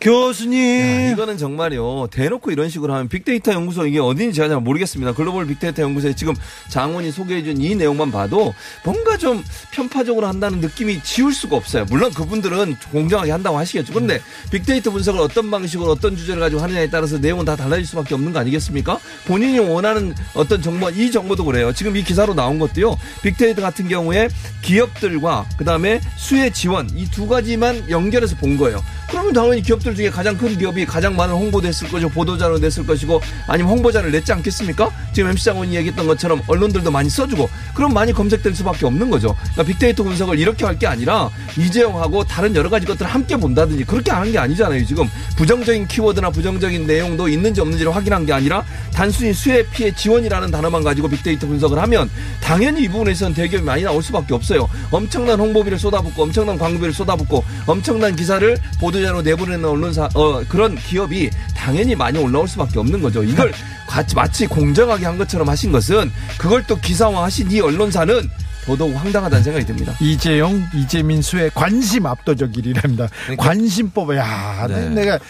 [0.00, 1.12] 교수님.
[1.12, 5.12] 이거는 정말요 대놓고 이런 식으로 하면 빅데이터 연구소 이게 어딘지 제가 잘 모르겠습니다.
[5.14, 6.34] 글로벌 빅데이터 연구소에 지금
[6.68, 8.54] 장원이 소개해준 이 내용만 봐도
[8.84, 11.86] 뭔가 좀 편파적으로 한다는 느낌이 지울 수가 없어요.
[11.90, 13.92] 물론 그분들은 공정하게 한다고 하시겠죠.
[13.92, 14.20] 그런데
[14.52, 18.38] 빅데이터 분석을 어떤 방식으로 어떤 주제를 가지고 하느냐에 따라서 내용은 다 달라질 수밖에 없는 거
[18.38, 19.00] 아니겠습니까?
[19.26, 21.72] 본인이 원하는 어떤 정보 이 정보도 그래요.
[21.72, 22.96] 지금 이 기사로 나온 것도요.
[23.22, 24.28] 빅데이터 같은 경우에
[24.62, 28.84] 기업들과 그 다음에 수혜 지원 이 두 가지만 연결해서 본 거예요.
[29.08, 33.20] 그러면 당연히 기업들 중에 가장 큰 기업이 가장 많은 홍보도 했을 것이고 보도자료 냈을 것이고
[33.48, 34.90] 아니면 홍보자를 냈지 않겠습니까?
[35.12, 39.34] 지금 MC 장원이 얘기했던 것처럼 언론들도 많이 써주고 그럼 많이 검색될 수밖에 없는 거죠.
[39.54, 44.10] 그러니까 빅데이터 분석을 이렇게 할 게 아니라 이재용하고 다른 여러 가지 것들을 함께 본다든지 그렇게
[44.10, 44.84] 하는 게 아니잖아요.
[44.84, 50.84] 지금 부정적인 키워드나 부정적인 내용도 있는지 없는지를 확인한 게 아니라 단순히 수혜 피해 지원이라는 단어만
[50.84, 52.10] 가지고 빅데이터 분석을 하면
[52.42, 54.68] 당연히 이 부분에서는 대기업이 많이 나올 수밖에 없어요.
[54.90, 61.94] 엄청난 홍보비를 쏟아붓고 엄청난 광고비를 쏟아붓고 엄청난 기사를 보도자료 내보내는 언론사 어, 그런 기업이 당연히
[61.94, 63.22] 많이 올라올 수밖에 없는 거죠.
[63.22, 63.52] 이걸
[64.14, 68.28] 마치 공정하게 한 것처럼 하신 것은 그걸 또 기사화하신 이 언론사는
[68.66, 69.94] 더더욱 황당하다는 생각이 듭니다.
[70.00, 73.08] 이재용, 이재민 수해 관심 압도적 1위랍니다.
[73.38, 74.88] 관심법, 야, 네.
[74.90, 75.20] 내가,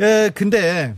[0.00, 0.94] 에, 근데,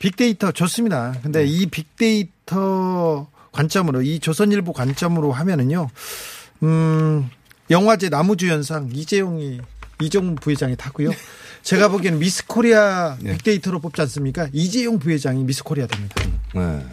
[0.00, 1.14] 빅데이터 좋습니다.
[1.22, 5.88] 근데 이 빅데이터 관점으로, 이 조선일보 관점으로 하면은요,
[6.64, 7.30] 음,
[7.70, 9.60] 영화제 남우주연상 이재용이,
[10.00, 11.10] 이종 부회장이 타고요.
[11.62, 14.48] 제가 보기에는 미스 코리아 빅데이터로 뽑지 않습니까?
[14.52, 16.16] 이재용 부회장이 미스 코리아 됩니다.
[16.54, 16.84] 네.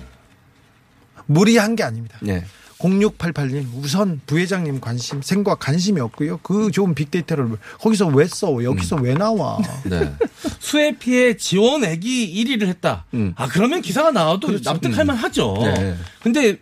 [1.26, 2.18] 무리한 게 아닙니다.
[2.22, 2.44] 네.
[2.80, 6.38] 0688님 우선 부회장님 관심 생과 관심이 없고요.
[6.44, 8.64] 그 좋은 빅데이터를 거기서 왜 써?
[8.64, 9.58] 여기서 왜 나와?
[9.86, 10.14] 네.
[10.60, 13.06] 수해 피해 지원액이 1위를 했다.
[13.16, 13.34] 음.
[13.36, 15.56] 아, 그러면 기사가 나와도 납득할 만 하죠.
[15.60, 15.96] 네.
[16.22, 16.58] 근데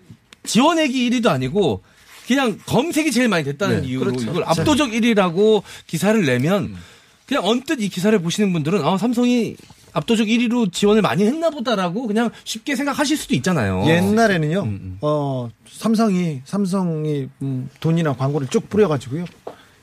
[0.46, 1.84] 지원액이 1위도 아니고
[2.28, 4.32] 그냥 검색이 제일 많이 됐다는 네, 이유로 그렇죠.
[4.32, 6.76] 이걸 압도적 1위라고 기사를 내면
[7.26, 9.56] 그냥 언뜻 이 기사를 보시는 분들은 아, 삼성이
[9.94, 13.86] 압도적 1위로 지원을 많이 했나 보다라고 그냥 쉽게 생각하실 수도 있잖아요.
[13.88, 14.98] 옛날에는요.
[15.02, 19.26] 어 삼성이 삼성이 음, 돈이나 광고를 쭉 뿌려 가지고요.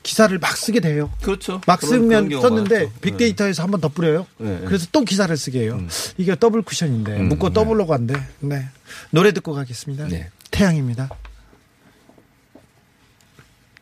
[0.03, 1.09] 기사를 막 쓰게 돼요.
[1.21, 1.61] 그렇죠.
[1.65, 2.99] 막 쓰면 썼는데 많죠.
[3.01, 4.27] 빅데이터에서 한번 더 뿌려요.
[4.37, 4.65] 네, 네.
[4.65, 5.81] 그래서 또 기사를 쓰게 해요.
[6.17, 8.13] 이게 더블 쿠션인데 묻고 더블로 간대.
[8.39, 8.65] 네.
[9.09, 10.09] 노래 듣고 가겠습니다.
[10.09, 10.29] 네.
[10.51, 11.09] 태양입니다.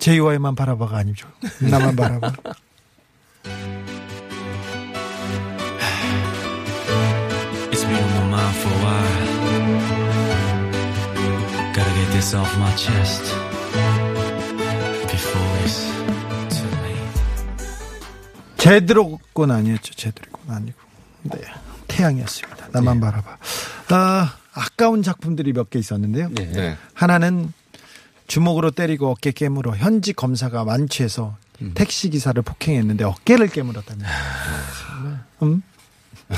[0.02, 1.28] JY만 바라봐가 아니죠.
[1.62, 2.34] 나만 바라봐.
[7.72, 9.18] It's been on my mind for a while.
[11.74, 13.24] Gotta get this off my chest
[15.08, 15.86] before it's
[16.50, 17.22] too late.
[18.58, 19.94] 제대로건 아니었죠.
[19.94, 20.80] 제대로건 아니고.
[21.24, 21.42] 네.
[21.88, 22.70] 태양이었습니다.
[22.72, 23.38] 나만 바라봐.
[23.90, 26.30] 아, 아까운 작품들이 몇 개 있었는데요.
[26.32, 26.52] 네.
[26.52, 26.76] 네.
[26.96, 27.54] 하나는
[28.32, 31.36] 주먹으로 때리고 어깨 깨물어 현직 검사가 만취해서
[31.74, 34.02] 택시 기사를 폭행했는데 어깨를 깨물었다니.
[35.44, 35.62] 음?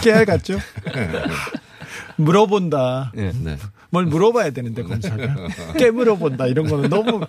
[0.01, 0.57] 깨알 같죠?
[2.17, 3.11] 물어본다.
[3.17, 3.31] 예.
[3.39, 3.57] 네.
[3.91, 5.35] 뭘 물어봐야 되는데 검사가
[5.77, 7.21] 깨물어 본다 이런 거는 너무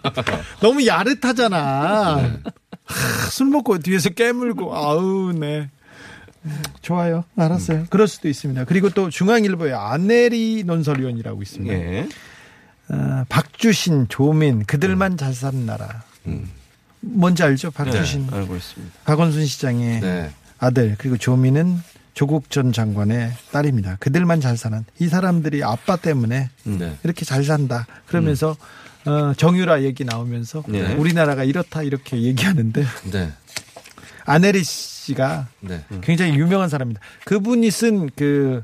[0.63, 2.39] 너무 야릇하잖아.
[2.87, 5.69] 하, 술 먹고 뒤에서 깨물고 아우 네.
[6.81, 7.25] 좋아요.
[7.37, 7.85] 알았어요.
[7.91, 8.65] 그럴 수도 있습니다.
[8.65, 11.75] 그리고 또 중앙일보에 안내리 논설위원이라고 있습니다.
[11.75, 12.09] 예.
[12.89, 16.03] 어, 박주신, 조민 그들만 잘 사는 나라.
[17.01, 17.71] 뭔지 알죠?
[17.71, 18.95] 박주신, 네, 알고 있습니다.
[19.05, 20.31] 박원순 시장의 네.
[20.59, 21.79] 아들 그리고 조민은
[22.15, 23.97] 조국 전 장관의 딸입니다.
[24.01, 26.99] 그들만 잘 사는 이 사람들이 아빠 때문에 네.
[27.03, 27.87] 이렇게 잘 산다.
[28.07, 28.57] 그러면서
[29.05, 30.95] 어, 정유라 얘기 나오면서 네.
[30.95, 33.33] 우리나라가 이렇다 이렇게 얘기하는데 네.
[34.25, 35.85] 아네리 씨가 네.
[36.01, 37.01] 굉장히 유명한 사람입니다.
[37.25, 38.63] 그분이 쓴그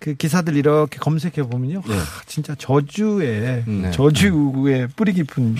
[0.00, 3.90] 그 기사들 이렇게 검색해 보면요, 하, 진짜 저주의 네.
[3.92, 5.54] 저주의 뿌리 깊은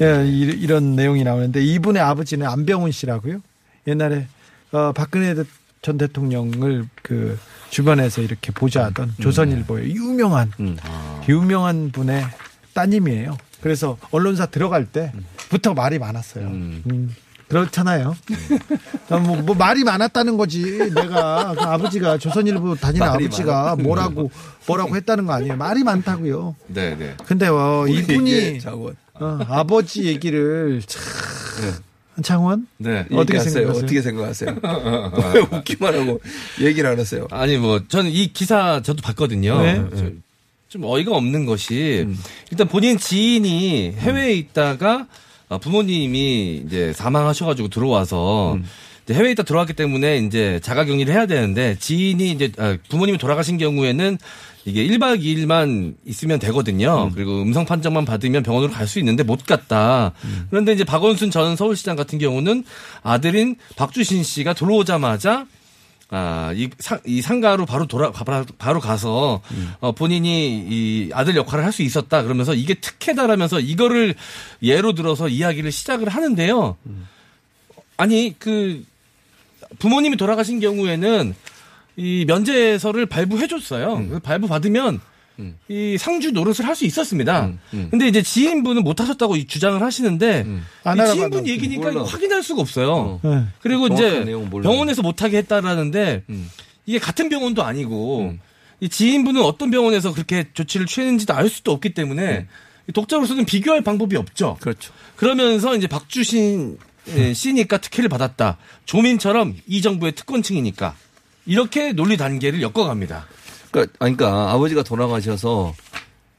[0.00, 3.40] 예, 이- 이런 내용이 나오는데 이분의 아버지는 안병훈 씨라고요.
[3.86, 4.26] 옛날에
[4.72, 5.44] 어, 박근혜 대-
[5.80, 7.38] 전 대통령을 그
[7.70, 10.50] 주변에서 이렇게 보좌하던 조선일보의 유명한
[11.28, 12.24] 유명한 분의
[12.74, 13.38] 따님이에요.
[13.60, 16.46] 그래서 언론사 들어갈 때부터 말이 많았어요.
[16.46, 17.14] 음,
[17.48, 18.14] 그렇잖아요.
[19.10, 20.62] 아, 뭐, 뭐 말이 많았다는 거지.
[20.94, 24.30] 내가 그 아버지가 조선일보 다니는 아버지가 뭐라고
[24.66, 25.56] 뭐라고 했다는 거 아니에요.
[25.56, 26.54] 말이 많다고요.
[26.68, 26.96] 네.
[26.96, 27.16] 네.
[27.26, 28.60] 근데 어, 이분이.
[29.20, 31.02] 어, 아버지 얘기를 참
[32.22, 33.00] 장원 네.
[33.12, 33.72] 어떻게 얘기하세요?
[33.72, 33.84] 생각하세요?
[33.84, 34.56] 어떻게 생각하세요?
[35.34, 36.20] 왜 웃기만 하고
[36.60, 37.26] 얘기를 안 하세요?
[37.30, 39.60] 아니 뭐 저는 이 기사 저도 봤거든요.
[39.62, 39.84] 네.
[39.96, 40.10] 저-
[40.68, 42.18] 좀 어이가 없는 것이 음.
[42.50, 45.06] 일단 본인 지인이 해외에 있다가 어,
[45.56, 48.64] 부모님이 이제 사망하셔가지고 들어와서 음.
[49.10, 54.18] 해외에 있다 들어왔기 때문에 이제 자가 격리를 해야 되는데 지인이 이제 아, 부모님이 돌아가신 경우에는
[54.66, 57.10] 이게 1박 2일만 있으면 되거든요.
[57.14, 60.12] 그리고 음성 판정만 받으면 병원으로 갈 수 있는데 못 갔다.
[60.50, 62.64] 그런데 이제 박원순 전 서울시장 같은 경우는
[63.02, 65.46] 아들인 박주신 씨가 들어오자마자
[66.10, 69.42] 아, 이, 상, 이 상가로 바로 돌아, 바로, 바로 가서,
[69.80, 72.22] 어, 본인이 이 아들 역할을 할 수 있었다.
[72.22, 74.14] 그러면서 이게 특혜다라면서 이거를
[74.62, 76.76] 예로 들어서 이야기를 시작을 하는데요.
[77.98, 78.84] 아니, 그,
[79.78, 81.34] 부모님이 돌아가신 경우에는
[81.96, 84.20] 이 면제서를 발부해줬어요.
[84.22, 85.00] 발부 받으면
[85.68, 87.52] 이 상주 노릇을 할 수 있었습니다.
[87.70, 90.46] 근데 이제 지인분은 못 하셨다고 이 주장을 하시는데
[90.84, 91.46] 안이 지인분.
[91.46, 92.10] 얘기니까 이거 몰라.
[92.10, 93.20] 확인할 수가 없어요.
[93.22, 93.44] 네.
[93.60, 94.32] 그리고 정확한 이제.
[94.62, 96.24] 병원에서 못 하게 했다라는데
[96.86, 98.34] 이게 같은 병원도 아니고
[98.80, 102.46] 이 지인분은 어떤 병원에서 그렇게 조치를 취했는지도 알 수도 없기 때문에
[102.88, 104.56] 이 독자로서는 비교할 방법이 없죠.
[104.60, 104.92] 그렇죠.
[105.16, 106.78] 그러면서 이제 박주신
[107.16, 108.58] 예, 씨니까 특혜를 받았다.
[108.86, 110.94] 조민처럼 이 정부의 특권층이니까
[111.46, 113.26] 이렇게 논리 단계를 엮어갑니다.
[113.70, 115.74] 그러니까, 그러니까 아버지가 돌아가셔서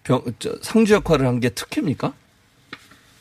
[0.03, 2.13] 병, 저, 상주 역할을 한 게 특혜입니까?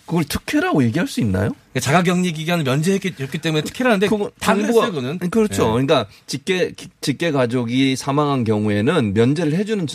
[0.08, 1.50] 그걸 특혜라고 얘기할 수 있나요?
[1.78, 5.64] 자가격리 기간을 면제했기 때문에 특혜라는데 그거 당부가 그는 그렇죠.
[5.64, 5.70] 예.
[5.72, 9.86] 그러니까 직계 직계 가족이 사망한 경우에는 면제를 해주는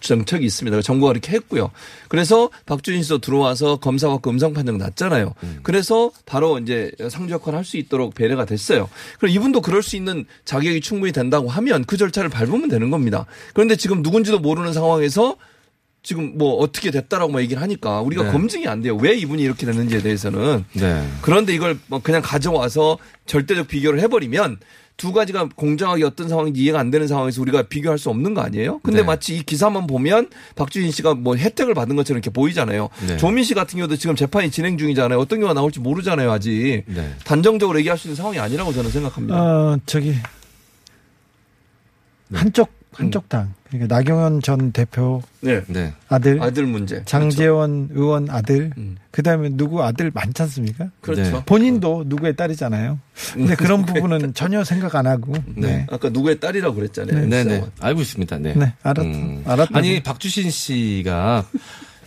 [0.00, 0.74] 정책이 있습니다.
[0.74, 1.70] 그래서 정부가 그렇게 했고요.
[2.08, 5.34] 그래서 박준희 씨도 들어와서 검사 받고 음성 판정 났잖아요.
[5.42, 5.60] 음.
[5.62, 8.90] 그래서 바로 이제 상주 역할을 할 수 있도록 배려가 됐어요.
[9.20, 13.24] 그럼 이분도 그럴 수 있는 자격이 충분히 된다고 하면 그 절차를 밟으면 되는 겁니다.
[13.54, 15.36] 그런데 지금 누군지도 모르는 상황에서
[16.02, 18.32] 지금 뭐 어떻게 됐다라고 막 얘기를 하니까 우리가 네.
[18.32, 18.96] 검증이 안 돼요.
[18.96, 20.64] 왜 이분이 이렇게 됐는지에 대해서는.
[20.72, 21.08] 네.
[21.20, 24.58] 그런데 이걸 뭐 그냥 가져와서 절대적 비교를 해버리면
[24.96, 28.80] 두 가지가 공정하게 어떤 상황인지 이해가 안 되는 상황에서 우리가 비교할 수 없는 거 아니에요?
[28.82, 29.04] 근데 네.
[29.04, 32.88] 마치 이 기사만 보면 박주진 씨가 뭐 혜택을 받은 것처럼 이렇게 보이잖아요.
[33.06, 33.16] 네.
[33.16, 35.18] 조민 씨 같은 경우도 지금 재판이 진행 중이잖아요.
[35.18, 36.84] 어떤 경우가 나올지 모르잖아요, 아직.
[36.86, 37.14] 네.
[37.24, 39.40] 단정적으로 얘기할 수 있는 상황이 아니라고 저는 생각합니다.
[39.40, 40.14] 어, 저기
[42.32, 45.62] 한쪽 한쪽 당 그러니까 나경원 전 대표 네.
[45.66, 45.94] 네.
[46.08, 47.02] 아들, 아들 문제.
[47.06, 48.96] 장재원 의원 아들 음.
[49.10, 50.88] 그다음에 누구 아들 많지 않습니까?
[51.00, 51.22] 그렇죠.
[51.22, 51.42] 네.
[51.46, 52.98] 본인도 누구의 딸이잖아요.
[53.32, 55.86] 근데 그런 부분은 전혀 생각 안 하고 네.
[55.90, 57.20] 아까 누구의 딸이라고 그랬잖아요.
[57.20, 57.40] 네, 네.
[57.40, 57.70] MC상원.
[57.80, 58.38] 알고 있습니다.
[58.38, 58.54] 네.
[58.54, 59.42] 네, 알았, 음.
[59.46, 59.78] 알았다.
[59.78, 61.46] 아니 박주신 씨가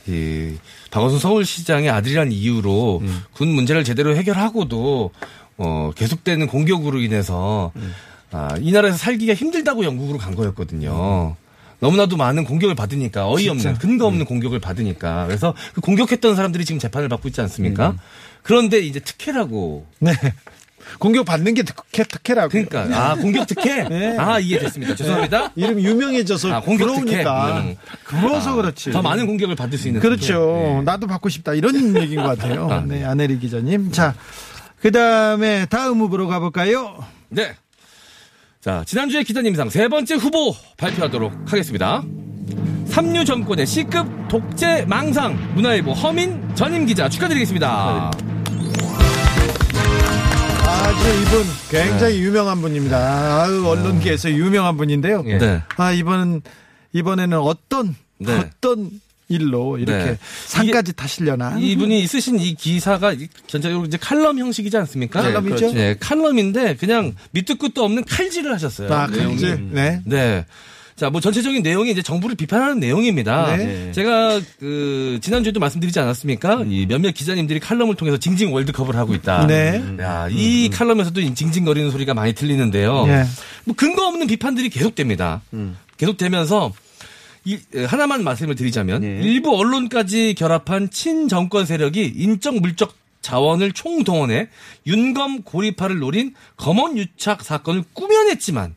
[0.07, 0.53] 이
[0.91, 3.21] 박원순 서울시장의 아들이란 이유로 음.
[3.33, 5.09] 군 문제를 제대로 해결하고도
[5.57, 7.91] 어 계속되는 공격으로 인해서 음.
[8.31, 11.37] 아, 이 나라에서 살기가 힘들다고 영국으로 간 거였거든요.
[11.79, 13.77] 너무나도 많은 공격을 받으니까 어이없는 진짜.
[13.79, 14.13] 근거 음.
[14.13, 17.91] 없는 공격을 받으니까 그래서 그 공격했던 사람들이 지금 재판을 받고 있지 않습니까?
[17.91, 17.99] 음.
[18.43, 20.13] 그런데 이제 특혜라고 네.
[20.99, 22.49] 공격 받는 게 특혜 특혜라고.
[22.49, 24.15] 그러니까 아 공격 특혜 네.
[24.19, 27.23] 아 이해됐습니다 죄송합니다 이름 유명해져서 아, 공격 특혜.
[27.23, 27.75] 부러우니까 음.
[28.13, 28.91] 아, 그렇지.
[28.91, 30.45] 더 많은 공격을 받을 수 있는 그렇죠.
[30.79, 30.81] 네.
[30.83, 32.69] 나도 받고 싶다 이런 얘기인 것 같아요.
[32.71, 33.91] 아, 네, 아내리 기자님.
[33.91, 34.13] 자,
[34.79, 37.03] 그 다음에 다음 후보로 가볼까요?
[37.29, 37.55] 네.
[38.65, 42.01] 자, 지난주에 기자님상 세 번째 후보 발표하도록 하겠습니다.
[42.87, 48.11] 삼류 정권의 C급 독재 망상 문화일보 허민 전임 기자 축하드리겠습니다.
[50.65, 53.43] 아주 이분 굉장히 유명한 분입니다.
[53.43, 55.21] 아유, 언론계에서 유명한 분인데요.
[55.21, 55.61] 네.
[55.77, 56.41] 아, 이번은,
[56.91, 58.33] 이번에는 어떤, 네.
[58.33, 58.89] 어떤
[59.27, 60.17] 일로 이렇게 네.
[60.45, 61.57] 산까지 타시려나?
[61.59, 65.21] 이분이 쓰신 이 기사가 이- 전체적으로 이제 칼럼 형식이지 않습니까?
[65.21, 65.55] 네, 칼럼이죠.
[65.55, 65.73] 그렇죠.
[65.73, 68.93] 네, 칼럼인데 그냥 밑도 끝도 없는 칼질을 하셨어요.
[68.93, 69.07] 아.
[69.07, 69.69] 칼질.
[69.71, 70.01] 네.
[70.05, 70.45] 네.
[70.95, 73.57] 자, 뭐 전체적인 내용이 이제 정부를 비판하는 내용입니다.
[73.57, 73.91] 네.
[73.91, 76.63] 제가 그 지난주에도 말씀드리지 않았습니까?
[76.69, 79.45] 이 몇몇 기자님들이 칼럼을 통해서 징징 월드컵을 하고 있다.
[79.47, 79.83] 네.
[79.99, 83.07] 야, 이 칼럼에서도 이 징징거리는 소리가 많이 들리는데요.
[83.07, 83.25] 네.
[83.65, 85.41] 뭐 근거 없는 비판들이 계속됩니다.
[85.97, 86.71] 계속되면서
[87.45, 94.49] 이, 에, 하나만 말씀을 드리자면 일부 언론까지 결합한 친정권 세력이 인적 물적 자원을 총동원해
[94.85, 98.75] 윤검 고리파를 노린 검언 유착 사건을 꾸며냈지만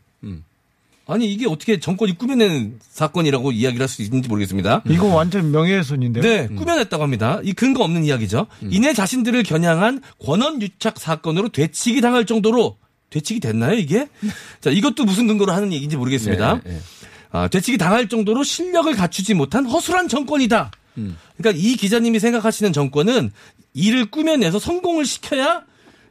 [1.07, 4.83] 아니 이게 어떻게 정권이 꾸며낸 사건이라고 이야기를 할 수 있는지 모르겠습니다.
[4.87, 6.21] 이거 완전 명예훼손인데요.
[6.23, 7.39] 네, 꾸며냈다고 합니다.
[7.43, 8.45] 이 근거 없는 이야기죠.
[8.69, 12.77] 이내 자신들을 겨냥한 권원 유착 사건으로 되치기 당할 정도로
[13.09, 14.07] 되치기 됐나요, 이게?
[14.61, 16.61] 자, 이것도 무슨 근거로 하는 얘기인지 모르겠습니다.
[17.31, 20.71] 아, 되치기 당할 정도로 실력을 갖추지 못한 허술한 정권이다.
[21.37, 23.31] 그러니까 이 기자님이 생각하시는 정권은
[23.73, 25.63] 이를 꾸며내서 성공을 시켜야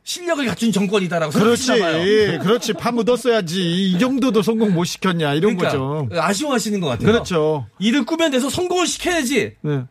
[0.04, 1.78] 실력을 갖춘 정권이다라고 그렇지.
[1.78, 2.38] 봐요.
[2.40, 2.72] 그렇지.
[2.72, 3.90] 파묻었어야지.
[3.90, 5.34] 이 정도도 성공 못 시켰냐.
[5.34, 6.08] 이런 그러니까 거죠.
[6.18, 7.06] 아쉬워하시는 것 같아요.
[7.06, 7.66] 그렇죠.
[7.78, 9.56] 이를 꾸며내서 성공을 시켜야지.
[9.60, 9.82] 네.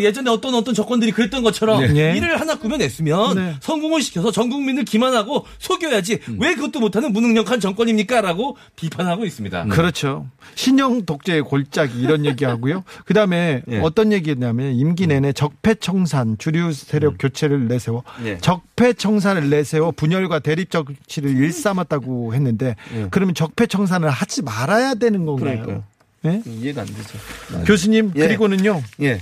[0.00, 2.16] 예전에 어떤 어떤 정권들이 그랬던 것처럼 네.
[2.16, 3.56] 일을 하나 꾸며냈으면 네.
[3.60, 9.64] 성공을 시켜서 전 국민을 기만하고 속여야지 왜 그것도 못하는 무능력한 정권입니까라고 비판하고 있습니다.
[9.66, 10.26] 그렇죠.
[10.54, 12.84] 신형 독재의 골짜기 이런 얘기하고요.
[13.04, 13.78] 그다음에 예.
[13.80, 18.38] 어떤 얘기했냐면 임기 내내 적폐청산 주류 세력 교체를 내세워 예.
[18.38, 22.76] 적폐청산을 내세워 분열과 대립 정치를 일삼았다고 했는데
[23.10, 25.62] 그러면 적폐청산을 하지 말아야 되는 건가요?
[25.62, 25.84] 그러니까요.
[26.24, 26.42] 예?
[26.46, 27.64] 이해가 안 되죠.
[27.66, 28.26] 교수님 예.
[28.26, 28.82] 그리고는요.
[29.02, 29.20] 예.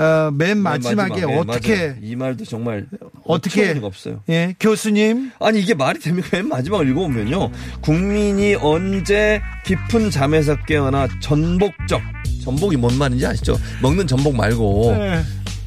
[0.00, 1.94] 어, 맨 마지막에 예, 어떻게 맞아요.
[2.02, 2.86] 이 말도 정말
[3.24, 4.22] 어떻게 없어요.
[4.30, 6.28] 예, 교수님 아니 이게 말이 됩니까?
[6.32, 7.50] 맨 마지막을 읽어보면요.
[7.82, 12.00] 국민이 언제 깊은 잠에서 깨어나 전복적
[12.42, 13.58] 전복이 뭔 말인지 아시죠?
[13.82, 15.22] 먹는 전복 말고 네.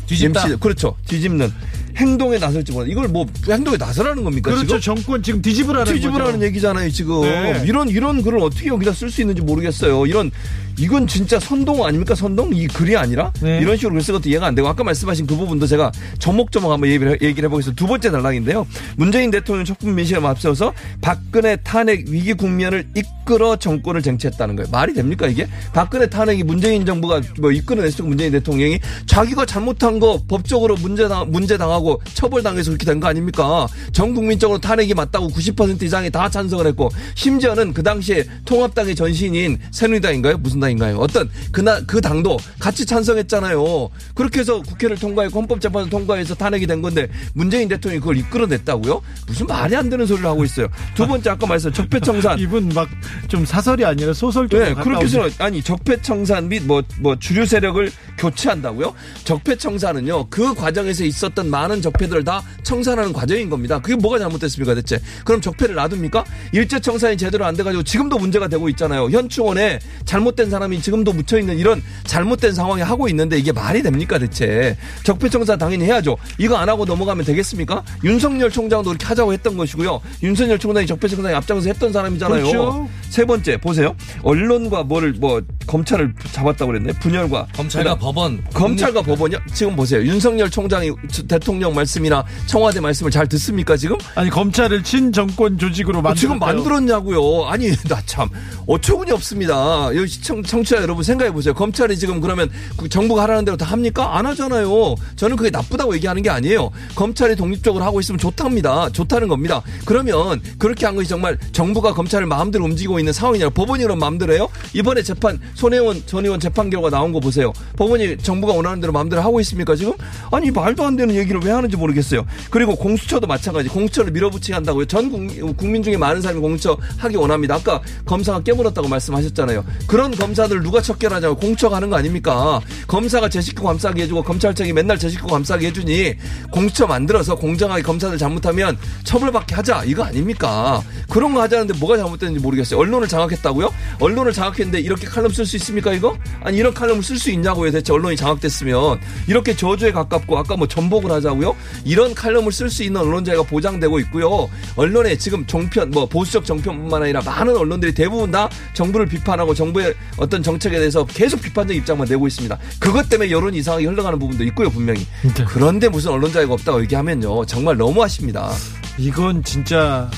[0.07, 0.45] 뒤집다.
[0.47, 0.95] MC 그렇죠.
[1.07, 1.51] 뒤집는
[1.97, 2.87] 행동에 나설지 몰라.
[2.89, 4.79] 이걸 뭐 행동에 나서라는 겁니까 그렇죠.
[4.79, 4.95] 지금?
[4.95, 6.45] 정권 지금 뒤집으라는 뒤집으라는 거죠.
[6.45, 7.21] 얘기잖아요 지금.
[7.21, 7.63] 네.
[7.65, 10.05] 이런 이런 글을 어떻게 여기다 쓸 수 있는지 모르겠어요.
[10.05, 10.31] 이런
[10.79, 12.51] 이건 진짜 선동 아닙니까 선동?
[12.55, 13.59] 이 글이 아니라 네.
[13.59, 17.11] 이런 식으로 글쓴 것도 이해가 안 되고 아까 말씀하신 그 부분도 제가 조목조목 한번 얘기를,
[17.11, 17.79] 해- 얘기를 해보겠습니다.
[17.79, 18.65] 두 번째 단락인데요.
[18.95, 24.69] 문재인 대통령 촉분 민심에 앞서서 박근혜 탄핵 위기 국면을 이끌어 정권을 쟁취했다는 거예요.
[24.71, 25.47] 말이 됩니까 이게?
[25.73, 31.55] 박근혜 탄핵이 문재인 정부가 뭐 이끌어냈을 문재인 대통령이 자기가 잘못한 거 법적으로 문제 당 문제
[31.55, 31.82] 당하고
[32.13, 33.67] 처벌 당해서 그렇게 된 거 아닙니까?
[33.91, 40.37] 전 국민적으로 탄핵이 맞다고 90% 이상이 다 찬성을 했고 심지어는 그 당시에 통합당의 전신인 새누리당인가요?
[40.37, 40.97] 무슨 당인가요?
[40.97, 43.89] 어떤 그날 그 당도 같이 찬성했잖아요.
[44.15, 49.01] 그렇게 해서 국회를 통과했고 헌법재판을 통과해서 탄핵이 된 건데 문재인 대통령이 그걸 이끌어냈다고요?
[49.27, 50.67] 무슨 말이 안 되는 소리를 하고 있어요.
[50.95, 51.73] 두 번째 아까 말했어요.
[51.73, 52.37] 적폐청산.
[52.43, 52.87] 이분 막
[53.27, 58.93] 좀 사설이 아니라 소설 쪽으로 네, 그렇게 해서 아니 적폐청산 및뭐뭐 주류 세력을 교체한다고요?
[59.23, 63.79] 적폐청산은요 그 과정에서 있었던 많은 적폐들을 다 청산하는 과정인 겁니다.
[63.79, 64.99] 그게 뭐가 잘못됐습니까 대체?
[65.25, 66.23] 그럼 적폐를 놔둡니까?
[66.51, 69.09] 일제 청산이 제대로 안 돼가지고 지금도 문제가 되고 있잖아요.
[69.09, 74.75] 현충원에 잘못된 사람이 지금도 묻혀 있는 이런 잘못된 상황에 하고 있는데 이게 말이 됩니까 대체?
[75.03, 76.17] 적폐 청산 당연히 해야죠.
[76.37, 77.83] 이거 안 하고 넘어가면 되겠습니까?
[78.03, 80.01] 윤석열 총장도 그렇게 하자고 했던 것이고요.
[80.23, 82.43] 윤석열 총장이 적폐 청산에 앞장서 했던 사람이잖아요.
[82.43, 82.89] 그렇죠.
[83.09, 83.95] 세 번째 보세요.
[84.23, 86.93] 언론과 뭐를 뭐 검찰을 잡았다고 그랬네.
[86.99, 89.39] 분열과 검찰과 법원, 검찰과 법원이요.
[89.53, 90.01] 지금 보세요.
[90.01, 90.91] 윤석열 총장이
[91.27, 93.97] 대통령 말씀이나 청와대 말씀을 잘 듣습니까 지금?
[94.15, 97.45] 아니 검찰을 친정권 조직으로 만들 지금 만들었냐고요.
[97.47, 98.29] 아니 나 참
[98.67, 99.89] 어처구니 없습니다.
[99.95, 101.53] 여기 시청 청취자 여러분 생각해 보세요.
[101.53, 104.17] 검찰이 지금 그러면 그 정부가 하라는 대로 다 합니까?
[104.17, 104.95] 안 하잖아요.
[105.15, 106.69] 저는 그게 나쁘다고 얘기하는 게 아니에요.
[106.95, 108.89] 검찰이 독립적으로 하고 있으면 좋답니다.
[108.89, 109.61] 좋다는 겁니다.
[109.85, 113.49] 그러면 그렇게 한 것이 정말 정부가 검찰을 마음대로 움직이고 있는 상황이냐?
[113.51, 114.49] 법원이 그럼 마음대로 해요?
[114.73, 117.53] 이번에 재판 손혜원 전 의원 재판 결과 나온 거 보세요.
[117.77, 119.93] 법원이 정부가 원하는 대로 마음대로 하고 있습니까 지금?
[120.31, 122.25] 아니 말도 안 되는 얘기를 왜 하는지 모르겠어요.
[122.49, 123.69] 그리고 공수처도 마찬가지.
[123.69, 124.85] 공수처를 밀어붙이게 한다고요.
[124.85, 125.09] 전
[125.55, 127.55] 국민, 중에 많은 사람이 공수처 하기 원합니다.
[127.55, 129.63] 아까 검사가 깨물었다고 말씀하셨잖아요.
[129.87, 132.61] 그런 검사들 누가 척결하냐고 공수처가 하는 거 아닙니까?
[132.87, 136.15] 검사가 제 식구 감싸게 해주고 검찰청이 맨날 제 식구 감싸게 해주니
[136.51, 140.81] 공수처 만들어서 공정하게 검사들 잘못하면 처벌받게 하자 이거 아닙니까?
[141.09, 142.79] 그런 거 하자는데 뭐가 잘못됐는지 모르겠어요.
[142.79, 143.73] 언론을 장악했다고요?
[143.99, 146.17] 언론을 장악했는데 이렇게 칼럼 쓸 수 있습니까 이거?
[146.41, 151.11] 아니 이런 칼럼을 쓸 수 있냐고요 대체 언론이 장악됐으면 이렇게 저주에 가깝고 아까 뭐 전복을
[151.11, 151.42] 하자고요?
[151.43, 151.55] 되고요.
[151.83, 154.49] 이런 칼럼을 쓸 수 있는 언론 자유가 보장되고 있고요.
[154.75, 160.41] 언론에 지금 정편 뭐 보수적 정편뿐만 아니라 많은 언론들이 대부분 다 정부를 비판하고 정부의 어떤
[160.41, 162.57] 정책에 대해서 계속 비판적 입장만 내고 있습니다.
[162.79, 165.05] 그것 때문에 여론이 이상하게 흘러가는 부분도 있고요, 분명히.
[165.21, 165.45] 네.
[165.47, 167.45] 그런데 무슨 언론 자유가 없다고 얘기하면요.
[167.45, 168.49] 정말 너무하십니다.
[168.97, 170.09] 이건 진짜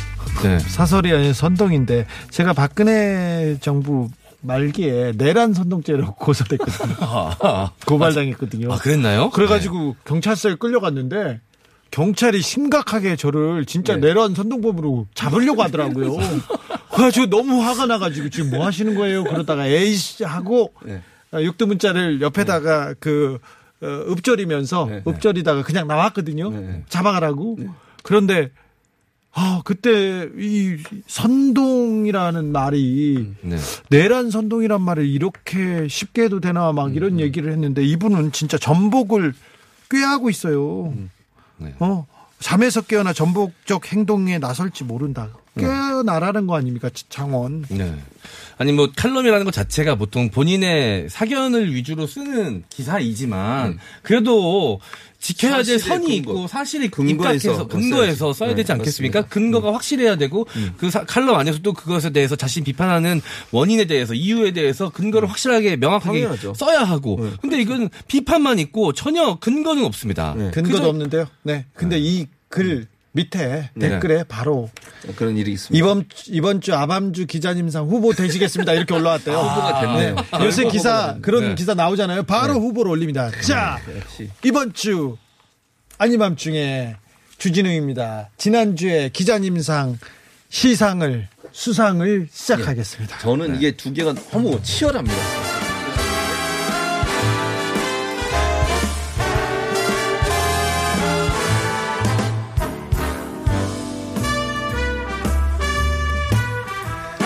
[0.44, 0.60] 네.
[0.60, 4.10] 사설이 아닌 선동인데 제가 박근혜 정부
[4.46, 6.96] 말기에 내란 선동죄로 고소됐거든요.
[7.86, 8.72] 고발당했거든요.
[8.72, 9.30] 아, 그랬나요?
[9.32, 11.42] 그래가지고 경찰서에 끌려갔는데
[11.92, 14.08] 경찰이 심각하게 저를 진짜 네.
[14.08, 16.18] 내란 선동범으로 잡으려고 하더라고요.
[16.94, 19.24] 그래가지고 너무 화가 나가지고 지금 뭐 하시는 거예요?
[19.24, 21.02] 그러다가 에이씨 하고 네.
[21.34, 23.40] 어, 육두 문자를 옆에다가 그
[23.82, 25.12] 어, 읊조리면서 네, 네.
[25.12, 26.50] 읊조리다가 그냥 나왔거든요.
[26.50, 26.84] 네.
[26.90, 27.58] 잡아가라고.
[28.04, 28.52] 그런데
[29.38, 30.78] 아 그때 이
[31.08, 33.58] 선동이라는 말이 네.
[33.90, 39.34] 내란 선동이란 말을 이렇게 쉽게 해도 되나 막 음, 이런 얘기를 했는데 이분은 진짜 전복을
[39.92, 40.94] 꾀하고 있어요.
[41.58, 41.76] 네.
[41.80, 42.08] 어
[42.40, 45.30] 잠에서 깨어나 전복적 행동에 나설지 모른다.
[45.60, 47.66] 깨어나라는 거 아닙니까 장원.
[47.70, 47.94] 네.
[48.58, 54.80] 아니 뭐 칼럼이라는 것 자체가 보통 본인의 사견을 위주로 쓰는 기사이지만 그래도
[55.20, 55.80] 지켜야 될 음.
[55.80, 56.32] 선이 근거.
[56.32, 58.38] 있고 사실이 근거에서 써야지.
[58.38, 59.22] 써야 네, 되지 않겠습니까?
[59.22, 59.34] 맞습니다.
[59.34, 60.46] 근거가 확실해야 되고
[60.78, 66.22] 그 사- 칼럼 안에서도 그것에 대해서 자신 비판하는 원인에 대해서 이유에 대해서 근거를 확실하게 명확하게
[66.22, 66.54] 당연하죠.
[66.54, 67.32] 써야 하고 네.
[67.42, 70.34] 근데 이건 비판만 있고 전혀 근거는 없습니다.
[70.38, 70.52] 네.
[70.52, 71.28] 근거도 그저- 없는데요.
[71.44, 71.66] 네.
[71.74, 73.90] 근데 이 글 밑에 네.
[73.90, 74.70] 댓글에 바로
[75.16, 75.78] 그런 일이 있습니다.
[75.78, 79.38] 이번 이번 주 아밤주 기자님상 후보 되시겠습니다 이렇게 올라왔대요.
[79.38, 80.16] 후보가 됐네요.
[80.16, 80.46] 네.
[80.46, 81.56] 요새 기사 그런 네.
[81.56, 82.24] 기사 나오잖아요.
[82.24, 83.32] 바로 후보를 올립니다.
[83.42, 84.30] 자 역시.
[84.44, 85.16] 이번 주
[85.98, 86.98] 아니 밤 중에
[87.38, 88.32] 주진우입니다.
[88.38, 89.98] 지난주에 기자님상
[90.50, 93.20] 시상을 수상을 시작하겠습니다.
[93.20, 95.45] 저는 이게 두 개가 너무 치열합니다.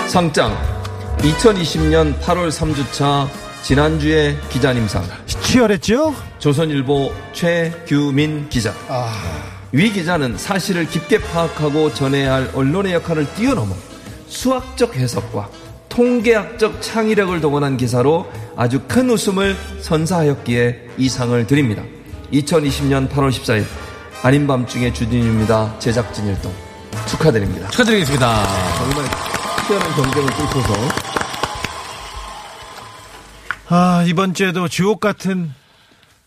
[0.10, 0.58] 상장
[1.20, 3.30] 2020년 8월 3주차
[3.62, 6.16] 지난주에 기자님상 치열했죠?
[6.40, 9.14] 조선일보 최규민 기자 아,
[9.72, 13.76] 위 기자는 사실을 깊게 파악하고 전해야 할 언론의 역할을 뛰어넘어
[14.28, 15.48] 수학적 해석과
[15.90, 21.84] 통계학적 창의력을 동원한 기사로 아주 큰 웃음을 선사하였기에 이 상을 드립니다.
[22.34, 23.64] 2020년 8월 14일
[24.24, 25.78] 아닌 밤중에 주진입니다.
[25.78, 26.52] 제작진 일동
[27.06, 27.70] 축하드립니다.
[27.70, 28.44] 축하드리겠습니다.
[28.78, 29.39] 정말
[29.70, 30.74] 치열한 경쟁을 뚫고서
[33.68, 35.52] 아 이번 주에도 주옥 같은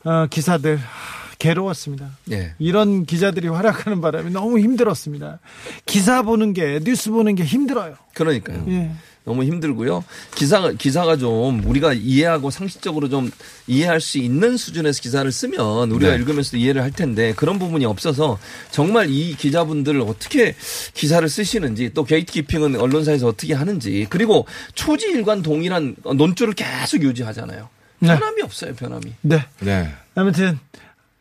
[0.05, 2.11] 어, 기사들 아, 괴로웠습니다.
[2.31, 2.55] 예.
[2.61, 5.41] 이런 기자들이 활약하는 바람에 너무 힘들었습니다.
[5.87, 7.97] 기사 보는 게 뉴스 보는 게 힘들어요.
[8.15, 8.65] 그러니까요.
[8.69, 8.93] 예.
[9.25, 10.05] 너무 힘들고요.
[10.35, 13.31] 기사가 기사가 좀 우리가 이해하고 상식적으로 좀
[13.67, 16.19] 이해할 수 있는 수준에서 기사를 쓰면 우리가 네.
[16.19, 18.39] 읽으면서도 이해를 할 텐데 그런 부분이 없어서
[18.71, 20.55] 정말 이 기자분들 어떻게
[20.95, 27.69] 기사를 쓰시는지 또 게이트키핑은 언론사에서 어떻게 하는지 그리고 초지일관 동일한 논조를 계속 유지하잖아요.
[28.01, 28.09] 네.
[28.09, 29.13] 변함이 없어요, 변함이.
[29.21, 29.45] 네.
[29.61, 29.89] 네.
[30.17, 30.59] 아무튼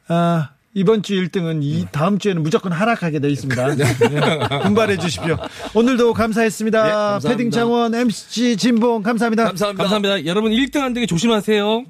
[0.07, 3.75] 아, 이번 주 1등은 이 다음 주에는 무조건 하락하게 돼 있습니다.
[3.75, 3.83] 네.
[4.63, 5.37] 분발해 주십시오.
[5.73, 6.83] 오늘도 감사했습니다.
[6.83, 7.29] 네, 감사합니다.
[7.29, 9.45] 패딩 장원 MC 진봉 감사합니다.
[9.45, 9.83] 감사합니다.
[9.83, 10.25] 감사합니다.
[10.25, 11.83] 여러분 1등 안 되게 조심하세요.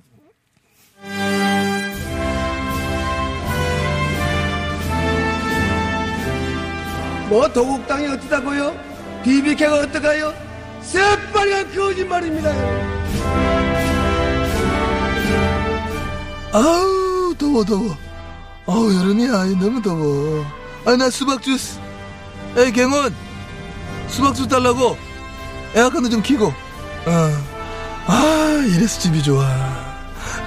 [7.29, 8.75] 뭐 도곡당이 어떠다고요?
[9.23, 10.33] BBK가 어떠가요?
[10.81, 12.51] 새빨간 거짓말입니다.
[16.51, 18.10] 아우 더워 더워.
[18.71, 20.45] 아우 여름이야 너무 더워.
[20.85, 21.79] 아 나 수박 주스.
[22.57, 23.13] 에이 갱원
[24.07, 24.97] 수박 주스 달라고.
[25.75, 26.47] 에어컨도 좀 키고.
[26.47, 27.43] 어.
[28.07, 29.45] 아 이래서 집이 좋아.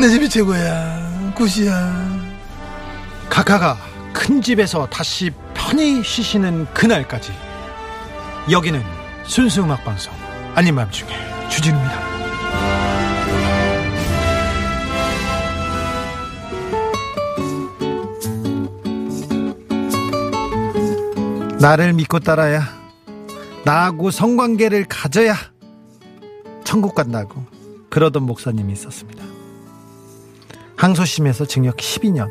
[0.01, 1.33] 내 집이 최고야.
[1.35, 2.35] 굿이야.
[3.29, 3.77] 카카가
[4.13, 7.33] 큰 집에서 다시 편히 쉬시는 그날까지
[8.51, 8.83] 여기는
[9.25, 10.13] 순수 음악 방송
[10.55, 11.11] 아닌 밤중에
[11.49, 12.14] 주진우입니다.
[21.65, 22.63] 나를 믿고 따라야
[23.65, 25.35] 나하고 성관계를 가져야
[26.63, 27.43] 천국 간다고
[27.89, 29.25] 그러던 목사님이 있었습니다.
[30.77, 32.29] 항소심에서 징역 12년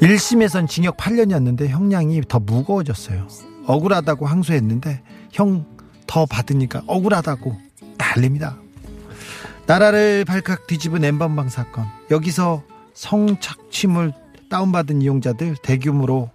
[0.00, 3.28] 1심에선 징역 8년이었는데 형량이 더 무거워졌어요.
[3.66, 5.66] 억울하다고 항소했는데 형
[6.10, 7.56] 더 받으니까 억울하다고
[7.96, 8.56] 난립니다.
[9.66, 11.84] 나라를 발칵 뒤집은 엠번방 사건.
[12.10, 14.12] 여기서 성착취물
[14.50, 16.30] 다운받은 이용자들 대규모로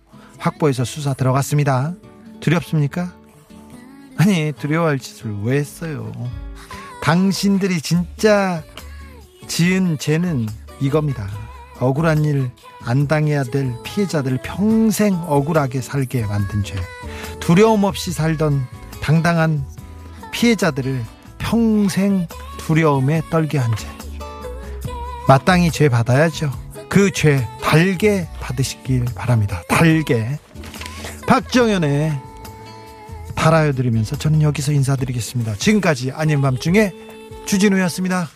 [0.50, 1.94] 확보해서 수사 들어갔습니다.
[2.40, 3.12] 두렵습니까?
[4.18, 6.12] 아니 두려워할 짓을 왜 했어요?
[7.02, 8.64] 당신들이 진짜
[9.48, 10.48] 지은 죄는
[10.80, 11.28] 이겁니다.
[11.80, 12.50] 억울한 일
[12.88, 16.76] 안 당해야 될 피해자들 평생 억울하게 살게 만든 죄.
[17.40, 18.64] 두려움 없이 살던
[19.02, 19.66] 당당한
[20.32, 21.04] 피해자들을
[21.40, 22.28] 평생
[22.60, 23.88] 두려움에 떨게 한 죄.
[25.28, 26.52] 마땅히 죄 받아야죠.
[26.90, 29.64] 그 죄 달게 받으시길 바랍니다.
[29.68, 30.38] 달게.
[31.28, 32.14] 박정현의
[33.34, 35.56] 달아요 드리면서 저는 여기서 인사드리겠습니다.
[35.56, 36.92] 지금까지 아닌 밤중에
[37.46, 38.30] 주진우였습니다.